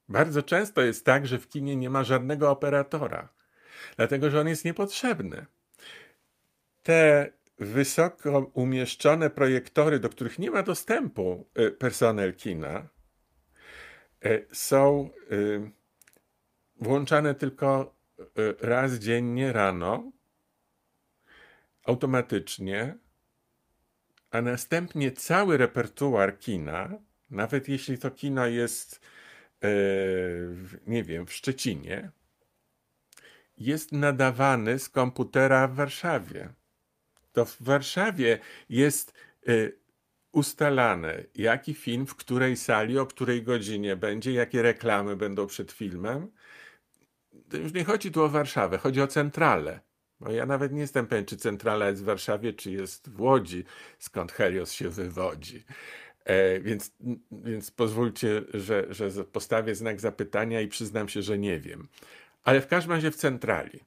Bardzo 0.10 0.44
często 0.44 0.82
jest 0.82 1.06
tak, 1.06 1.28
że 1.28 1.40
w 1.40 1.50
kinie 1.50 1.76
nie 1.76 1.90
ma 1.90 2.04
żadnego 2.04 2.52
operatora, 2.52 3.30
dlatego 3.96 4.30
że 4.30 4.42
on 4.42 4.48
jest 4.48 4.66
niepotrzebny. 4.66 5.46
Te 6.84 7.32
wysoko 7.60 8.52
umieszczone 8.54 9.30
projektory, 9.30 10.00
do 10.00 10.10
których 10.10 10.40
nie 10.40 10.52
ma 10.52 10.64
dostępu 10.64 11.48
y, 11.60 11.72
personel 11.72 12.36
kina, 12.36 12.88
y, 14.26 14.48
są 14.52 15.10
y, 15.32 15.72
włączane 16.80 17.36
tylko 17.36 17.98
raz 18.62 18.94
dziennie 18.94 19.54
rano, 19.54 20.12
automatycznie, 21.84 22.98
a 24.32 24.42
następnie 24.42 25.12
cały 25.12 25.58
repertuar 25.58 26.40
kina, 26.40 26.90
nawet 27.30 27.70
jeśli 27.70 27.98
to 27.98 28.12
kino 28.12 28.48
jest, 28.48 29.02
nie 30.88 31.04
wiem, 31.04 31.26
w 31.26 31.34
Szczecinie, 31.34 32.12
jest 33.58 33.92
nadawany 33.92 34.80
z 34.80 34.90
komputera 34.90 35.68
w 35.68 35.76
Warszawie 35.76 36.50
to 37.38 37.46
w 37.46 37.62
Warszawie 37.62 38.40
jest 38.70 39.14
y, 39.50 39.80
ustalane, 40.32 41.24
jaki 41.36 41.74
film, 41.74 42.08
w 42.08 42.16
której 42.16 42.58
sali, 42.58 43.00
o 43.00 43.06
której 43.06 43.44
godzinie 43.44 43.96
będzie, 43.96 44.32
jakie 44.34 44.62
reklamy 44.62 45.16
będą 45.16 45.48
przed 45.48 45.72
filmem. 45.72 46.32
To 47.50 47.58
już 47.58 47.74
nie 47.74 47.84
chodzi 47.84 48.12
tu 48.12 48.24
o 48.24 48.30
Warszawę, 48.30 48.78
chodzi 48.78 49.02
o 49.02 49.08
centralę. 49.08 49.80
Bo 50.20 50.32
ja 50.32 50.46
nawet 50.46 50.74
nie 50.74 50.82
jestem 50.82 51.08
pewien, 51.08 51.26
czy 51.26 51.38
centrala 51.38 51.90
jest 51.90 52.02
w 52.02 52.06
Warszawie, 52.06 52.54
czy 52.54 52.72
jest 52.72 53.10
w 53.10 53.22
Łodzi, 53.22 53.64
skąd 54.00 54.32
Helios 54.32 54.72
się 54.72 54.90
wywodzi. 54.90 55.66
E, 56.26 56.60
więc, 56.60 56.92
więc 57.32 57.72
pozwólcie, 57.72 58.42
że, 58.54 58.88
że 58.90 59.24
postawię 59.24 59.76
znak 59.76 60.00
zapytania 60.00 60.62
i 60.62 60.68
przyznam 60.68 61.10
się, 61.10 61.22
że 61.22 61.38
nie 61.38 61.60
wiem. 61.60 61.88
Ale 62.44 62.62
w 62.62 62.68
każdym 62.68 62.92
razie 62.92 63.12
w 63.12 63.16
centrali. 63.16 63.80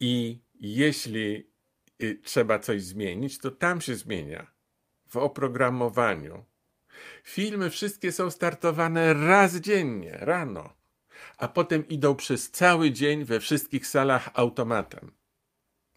I 0.00 0.38
jeśli 0.60 1.49
trzeba 2.22 2.58
coś 2.58 2.82
zmienić, 2.82 3.38
to 3.38 3.50
tam 3.50 3.80
się 3.80 3.94
zmienia. 3.94 4.52
W 5.08 5.16
oprogramowaniu. 5.16 6.44
Filmy 7.24 7.70
wszystkie 7.70 8.12
są 8.12 8.30
startowane 8.30 9.14
raz 9.14 9.56
dziennie, 9.56 10.18
rano, 10.20 10.76
a 11.38 11.48
potem 11.48 11.88
idą 11.88 12.14
przez 12.14 12.50
cały 12.50 12.90
dzień 12.90 13.24
we 13.24 13.40
wszystkich 13.40 13.86
salach 13.86 14.30
automatem. 14.34 15.12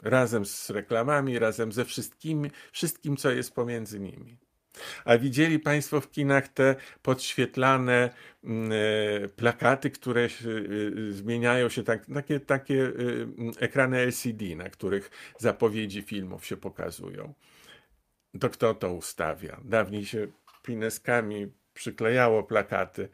Razem 0.01 0.45
z 0.45 0.69
reklamami, 0.69 1.39
razem 1.39 1.71
ze 1.71 1.85
wszystkim, 1.85 2.49
wszystkim, 2.71 3.17
co 3.17 3.31
jest 3.31 3.55
pomiędzy 3.55 3.99
nimi. 3.99 4.42
A 5.05 5.17
widzieli 5.17 5.59
Państwo 5.59 6.01
w 6.01 6.11
kinach 6.11 6.47
te 6.47 6.75
podświetlane 7.01 8.09
mm, 8.43 8.71
e, 8.71 9.27
plakaty, 9.27 9.89
które 9.89 10.21
e, 10.21 10.29
zmieniają 11.11 11.69
się, 11.69 11.83
tak, 11.83 12.05
takie, 12.13 12.39
takie 12.39 12.83
e, 12.83 12.91
ekrany 13.59 13.97
LCD, 13.97 14.55
na 14.55 14.69
których 14.69 15.11
zapowiedzi 15.39 16.01
filmów 16.01 16.45
się 16.45 16.57
pokazują. 16.57 17.33
To 18.39 18.49
kto 18.49 18.73
to 18.73 18.93
ustawia? 18.93 19.61
Dawniej 19.63 20.05
się 20.05 20.27
pineskami 20.63 21.47
przyklejało 21.73 22.43
plakaty, 22.43 23.09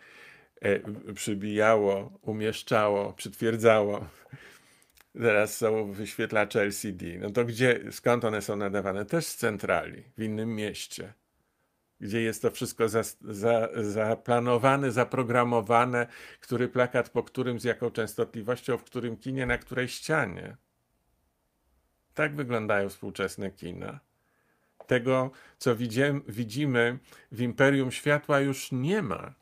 przybijało, 1.16 2.20
umieszczało, 2.22 3.14
przytwierdzało. 3.14 4.08
Teraz 5.14 5.58
są 5.58 5.92
wyświetlacze 5.92 6.62
LCD. 6.62 7.06
No 7.20 7.30
to 7.30 7.46
gdzie, 7.46 7.80
skąd 7.92 8.26
one 8.26 8.42
są 8.42 8.56
nadawane? 8.56 9.06
Też 9.06 9.26
z 9.26 9.36
centrali, 9.36 10.04
w 10.18 10.24
innym 10.24 10.56
mieście 10.56 11.14
gdzie 12.00 12.22
jest 12.22 12.42
to 12.42 12.52
wszystko 12.52 12.90
za, 12.90 13.04
za, 13.22 13.70
zaplanowane, 13.76 14.92
zaprogramowane, 14.92 16.08
który 16.40 16.68
plakat 16.68 17.10
po 17.10 17.24
którym, 17.24 17.60
z 17.60 17.64
jaką 17.64 17.92
częstotliwością, 17.92 18.78
w 18.78 18.84
którym 18.84 19.18
kinie, 19.18 19.46
na 19.46 19.58
której 19.58 19.88
ścianie. 19.88 20.58
Tak 22.14 22.36
wyglądają 22.36 22.90
współczesne 22.90 23.52
kina. 23.52 24.00
Tego, 24.88 25.32
co 25.58 25.76
widzimy 26.28 27.00
w 27.32 27.42
Imperium 27.42 27.92
Światła, 27.92 28.40
już 28.40 28.72
nie 28.72 29.02
ma. 29.02 29.34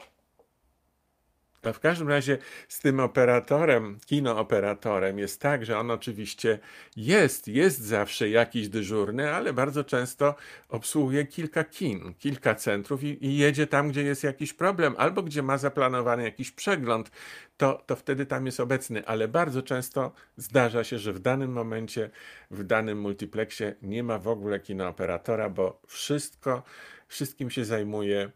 W 1.73 1.79
każdym 1.79 2.09
razie 2.09 2.37
z 2.67 2.79
tym 2.79 2.99
operatorem, 2.99 3.99
kinooperatorem 4.05 5.19
jest 5.19 5.41
tak, 5.41 5.65
że 5.65 5.79
on 5.79 5.91
oczywiście 5.91 6.59
jest, 6.95 7.47
jest 7.47 7.79
zawsze 7.79 8.29
jakiś 8.29 8.69
dyżurny, 8.69 9.33
ale 9.33 9.53
bardzo 9.53 9.83
często 9.83 10.35
obsługuje 10.69 11.25
kilka 11.25 11.63
kin, 11.63 12.13
kilka 12.19 12.55
centrów 12.55 13.03
i, 13.03 13.25
i 13.25 13.37
jedzie 13.37 13.67
tam, 13.67 13.89
gdzie 13.89 14.03
jest 14.03 14.23
jakiś 14.23 14.53
problem, 14.53 14.95
albo 14.97 15.23
gdzie 15.23 15.43
ma 15.43 15.57
zaplanowany 15.57 16.23
jakiś 16.23 16.51
przegląd, 16.51 17.11
to, 17.57 17.83
to 17.85 17.95
wtedy 17.95 18.25
tam 18.25 18.45
jest 18.45 18.59
obecny, 18.59 19.05
ale 19.05 19.27
bardzo 19.27 19.61
często 19.61 20.11
zdarza 20.37 20.83
się, 20.83 20.99
że 20.99 21.13
w 21.13 21.19
danym 21.19 21.51
momencie, 21.51 22.09
w 22.51 22.63
danym 22.63 23.01
multiplexie 23.01 23.75
nie 23.81 24.03
ma 24.03 24.19
w 24.19 24.27
ogóle 24.27 24.59
kinooperatora, 24.59 25.49
bo 25.49 25.81
wszystko, 25.87 26.63
wszystkim 27.07 27.49
się 27.49 27.65
zajmuje 27.65 28.31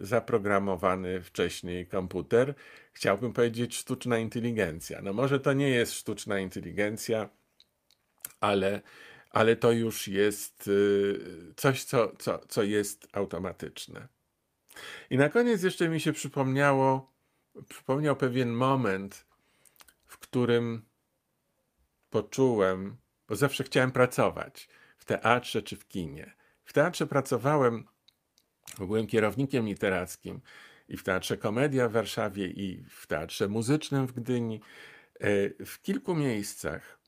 zaprogramowany 0.00 1.22
wcześniej 1.22 1.86
komputer. 1.86 2.54
Chciałbym 2.92 3.32
powiedzieć 3.32 3.76
sztuczna 3.76 4.18
inteligencja. 4.18 5.02
No 5.02 5.12
może 5.12 5.40
to 5.40 5.52
nie 5.52 5.68
jest 5.68 5.92
sztuczna 5.92 6.38
inteligencja, 6.38 7.28
ale, 8.40 8.82
ale 9.30 9.56
to 9.56 9.72
już 9.72 10.08
jest 10.08 10.68
y, 10.68 11.52
coś, 11.56 11.84
co, 11.84 12.12
co, 12.18 12.38
co 12.48 12.62
jest 12.62 13.08
automatyczne. 13.12 14.08
I 15.10 15.16
na 15.16 15.28
koniec 15.28 15.62
jeszcze 15.62 15.88
mi 15.88 16.00
się 16.00 16.12
przypomniało, 16.12 17.12
przypomniał 17.68 18.16
pewien 18.16 18.50
moment, 18.50 19.26
w 20.06 20.18
którym 20.18 20.82
poczułem, 22.10 22.96
bo 23.28 23.36
zawsze 23.36 23.64
chciałem 23.64 23.92
pracować 23.92 24.68
w 24.98 25.04
teatrze 25.04 25.62
czy 25.62 25.76
w 25.76 25.88
kinie. 25.88 26.32
W 26.64 26.72
teatrze 26.72 27.06
pracowałem 27.06 27.86
Byłem 28.86 29.06
kierownikiem 29.06 29.66
literackim 29.66 30.40
i 30.88 30.96
w 30.96 31.02
Teatrze 31.02 31.36
Komedia 31.36 31.88
w 31.88 31.92
Warszawie, 31.92 32.46
i 32.46 32.84
w 32.90 33.06
Teatrze 33.06 33.48
Muzycznym 33.48 34.06
w 34.06 34.12
Gdyni, 34.12 34.60
e, 35.20 35.64
w 35.64 35.82
kilku 35.82 36.14
miejscach. 36.14 36.98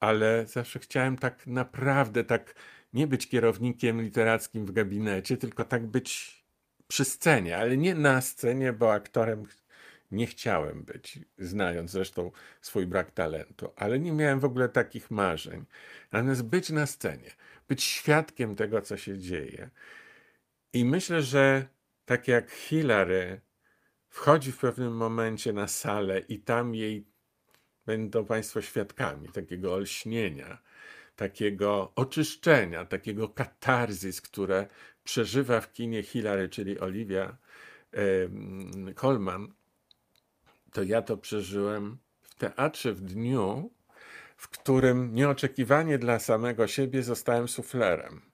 Ale 0.00 0.46
zawsze 0.46 0.78
chciałem 0.78 1.16
tak 1.16 1.46
naprawdę, 1.46 2.24
tak 2.24 2.54
nie 2.92 3.06
być 3.06 3.28
kierownikiem 3.28 4.02
literackim 4.02 4.66
w 4.66 4.72
gabinecie, 4.72 5.36
tylko 5.36 5.64
tak 5.64 5.86
być 5.86 6.38
przy 6.88 7.04
scenie, 7.04 7.58
ale 7.58 7.76
nie 7.76 7.94
na 7.94 8.20
scenie, 8.20 8.72
bo 8.72 8.92
aktorem 8.92 9.46
nie 10.10 10.26
chciałem 10.26 10.84
być, 10.84 11.18
znając 11.38 11.90
zresztą 11.90 12.30
swój 12.60 12.86
brak 12.86 13.10
talentu, 13.10 13.72
ale 13.76 13.98
nie 13.98 14.12
miałem 14.12 14.40
w 14.40 14.44
ogóle 14.44 14.68
takich 14.68 15.10
marzeń. 15.10 15.64
Natomiast 16.12 16.42
być 16.42 16.70
na 16.70 16.86
scenie, 16.86 17.30
być 17.68 17.82
świadkiem 17.82 18.56
tego, 18.56 18.80
co 18.82 18.96
się 18.96 19.18
dzieje, 19.18 19.70
i 20.72 20.84
myślę, 20.84 21.22
że 21.22 21.68
tak 22.04 22.28
jak 22.28 22.50
Hillary 22.50 23.40
wchodzi 24.08 24.52
w 24.52 24.58
pewnym 24.58 24.96
momencie 24.96 25.52
na 25.52 25.68
salę 25.68 26.18
i 26.18 26.38
tam 26.38 26.74
jej 26.74 27.06
będą 27.86 28.24
Państwo 28.24 28.62
świadkami 28.62 29.28
takiego 29.28 29.74
olśnienia, 29.74 30.62
takiego 31.16 31.92
oczyszczenia, 31.94 32.84
takiego 32.84 33.28
katarzis, 33.28 34.20
które 34.20 34.66
przeżywa 35.04 35.60
w 35.60 35.72
kinie 35.72 36.02
Hillary, 36.02 36.48
czyli 36.48 36.80
Olivia 36.80 37.36
Colman, 38.94 39.54
to 40.72 40.82
ja 40.82 41.02
to 41.02 41.16
przeżyłem 41.16 41.98
w 42.22 42.34
teatrze 42.34 42.92
w 42.92 43.00
dniu, 43.00 43.70
w 44.36 44.48
którym 44.48 45.14
nieoczekiwanie 45.14 45.98
dla 45.98 46.18
samego 46.18 46.66
siebie 46.66 47.02
zostałem 47.02 47.48
suflerem. 47.48 48.27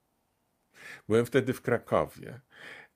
Byłem 1.09 1.26
wtedy 1.26 1.53
w 1.53 1.62
Krakowie 1.62 2.40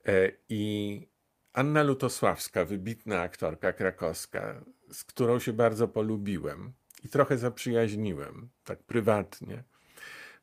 e, 0.06 0.32
i 0.48 1.06
Anna 1.52 1.82
Lutosławska, 1.82 2.64
wybitna 2.64 3.20
aktorka 3.20 3.72
krakowska, 3.72 4.60
z 4.92 5.04
którą 5.04 5.38
się 5.38 5.52
bardzo 5.52 5.88
polubiłem 5.88 6.72
i 7.04 7.08
trochę 7.08 7.38
zaprzyjaźniłem, 7.38 8.48
tak 8.64 8.82
prywatnie, 8.82 9.64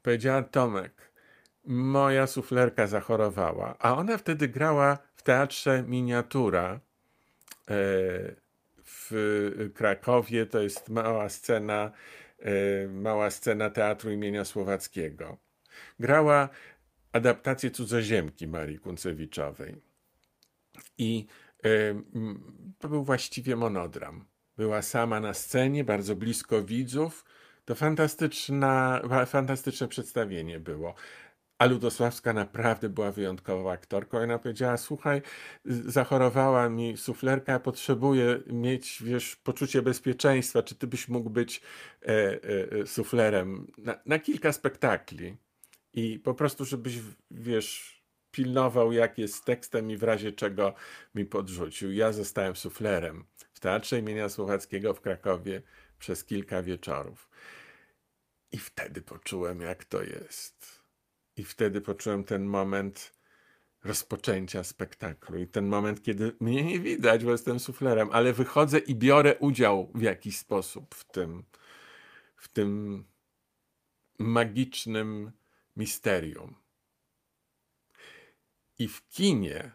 powiedziała: 0.02 0.44
Tomek, 0.44 1.12
moja 1.66 2.28
suflerka 2.28 2.88
zachorowała, 2.88 3.76
a 3.80 3.96
ona 3.96 4.18
wtedy 4.18 4.48
grała 4.48 4.98
w 5.16 5.24
teatrze 5.24 5.84
Miniatura 5.88 6.74
e, 6.74 6.80
w 8.86 9.72
Krakowie. 9.76 10.46
To 10.46 10.60
jest 10.60 10.90
mała 10.90 11.30
scena, 11.30 11.92
e, 12.40 12.88
mała 12.88 13.30
scena 13.30 13.70
teatru 13.70 14.12
imienia 14.12 14.46
Słowackiego. 14.46 15.38
Grała 16.00 16.50
adaptację 17.16 17.72
cudzoziemki 17.72 18.48
Marii 18.48 18.80
Kuncewiczowej. 18.80 19.76
I 20.98 21.26
to 22.80 22.90
był 22.90 23.04
właściwie 23.04 23.56
monodram. 23.56 24.26
Była 24.58 24.82
sama 24.82 25.20
na 25.20 25.34
scenie, 25.34 25.84
bardzo 25.84 26.16
blisko 26.16 26.64
widzów. 26.64 27.26
To 27.66 27.76
fantastyczna, 27.76 29.02
fantastyczne 29.26 29.88
przedstawienie 29.88 30.60
było. 30.60 30.96
A 31.58 31.66
Ludosławska 31.66 32.34
naprawdę 32.34 32.90
była 32.90 33.12
wyjątkową 33.12 33.72
aktorką. 33.72 34.18
Ona 34.18 34.40
powiedziała: 34.40 34.78
Słuchaj, 34.78 35.22
zachorowała 35.66 36.70
mi 36.70 36.98
suflerka, 36.98 37.60
potrzebuję 37.60 38.40
mieć 38.48 39.04
wiesz, 39.04 39.36
poczucie 39.36 39.82
bezpieczeństwa. 39.82 40.64
Czy 40.64 40.76
ty 40.76 40.88
byś 40.88 41.08
mógł 41.08 41.30
być 41.30 41.62
e, 42.02 42.08
e, 42.08 42.40
e 42.82 42.88
suflerem 42.88 43.68
na, 43.78 44.00
na 44.06 44.20
kilka 44.20 44.52
spektakli? 44.52 45.38
I 45.96 46.20
po 46.20 46.34
prostu, 46.34 46.66
żebyś, 46.66 47.00
wiesz, 47.32 48.02
pilnował, 48.32 48.92
jak 48.92 49.18
jest 49.18 49.36
z 49.36 49.44
tekstem 49.44 49.92
i 49.92 49.98
w 49.98 50.04
razie 50.04 50.32
czego 50.32 50.74
mi 51.16 51.26
podrzucił. 51.26 51.92
Ja 51.92 52.12
zostałem 52.12 52.56
suflerem 52.56 53.26
w 53.54 53.60
Teatrze 53.60 54.00
imienia 54.00 54.30
Słowackiego 54.30 54.94
w 54.94 55.02
Krakowie 55.02 55.62
przez 56.00 56.24
kilka 56.24 56.64
wieczorów. 56.64 57.30
I 58.52 58.58
wtedy 58.58 59.02
poczułem, 59.02 59.62
jak 59.62 59.86
to 59.86 60.04
jest. 60.04 60.82
I 61.38 61.44
wtedy 61.44 61.82
poczułem 61.82 62.24
ten 62.24 62.46
moment 62.46 63.16
rozpoczęcia 63.84 64.64
spektaklu 64.64 65.40
i 65.40 65.48
ten 65.48 65.68
moment, 65.68 66.04
kiedy 66.04 66.36
mnie 66.40 66.64
nie 66.64 66.80
widać, 66.80 67.26
bo 67.26 67.32
jestem 67.32 67.60
suflerem, 67.60 68.10
ale 68.12 68.34
wychodzę 68.34 68.80
i 68.80 68.96
biorę 68.96 69.36
udział 69.40 69.92
w 69.96 70.02
jakiś 70.02 70.38
sposób 70.38 70.96
w 70.96 71.12
tym, 71.12 71.44
w 72.36 72.48
tym 72.48 73.04
magicznym 74.20 75.32
misterium. 75.76 76.56
I 78.80 78.88
w 78.88 79.08
kinie 79.10 79.72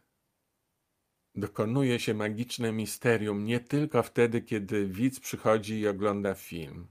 dokonuje 1.35 2.01
się 2.01 2.15
magiczne 2.15 2.73
misterium 2.73 3.45
nie 3.45 3.61
tylko 3.61 4.03
wtedy, 4.03 4.43
kiedy 4.43 4.87
widz 4.87 5.21
przychodzi 5.21 5.81
i 5.81 5.89
ogląda 5.89 6.35
film. 6.35 6.89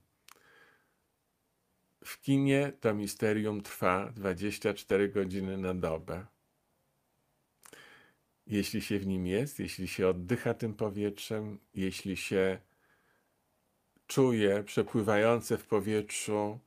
W 2.05 2.22
kinie 2.22 2.74
to 2.80 2.93
misterium 2.93 3.62
trwa 3.62 4.12
24 4.16 5.10
godziny 5.10 5.57
na 5.57 5.74
dobę. 5.74 6.26
Jeśli 8.47 8.82
się 8.82 8.99
w 8.99 9.07
nim 9.07 9.28
jest, 9.28 9.60
jeśli 9.60 9.88
się 9.88 10.07
oddycha 10.07 10.53
tym 10.53 10.74
powietrzem, 10.74 11.60
jeśli 11.74 12.18
się 12.18 12.60
czuje 14.07 14.64
przepływające 14.64 15.57
w 15.57 15.68
powietrzu 15.68 16.60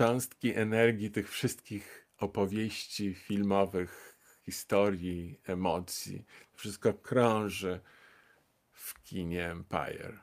cząstki 0.00 0.54
energii 0.54 1.10
tych 1.10 1.30
wszystkich 1.30 2.06
opowieści 2.18 3.14
filmowych, 3.14 4.18
historii, 4.42 5.40
emocji. 5.44 6.24
Wszystko 6.54 6.94
krąży 6.94 7.80
w 8.72 9.02
kinie 9.02 9.50
Empire. 9.50 10.18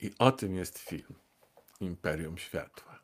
I 0.00 0.10
o 0.18 0.32
tym 0.32 0.54
jest 0.54 0.78
film 0.78 1.14
Imperium 1.80 2.38
Światła. 2.38 2.99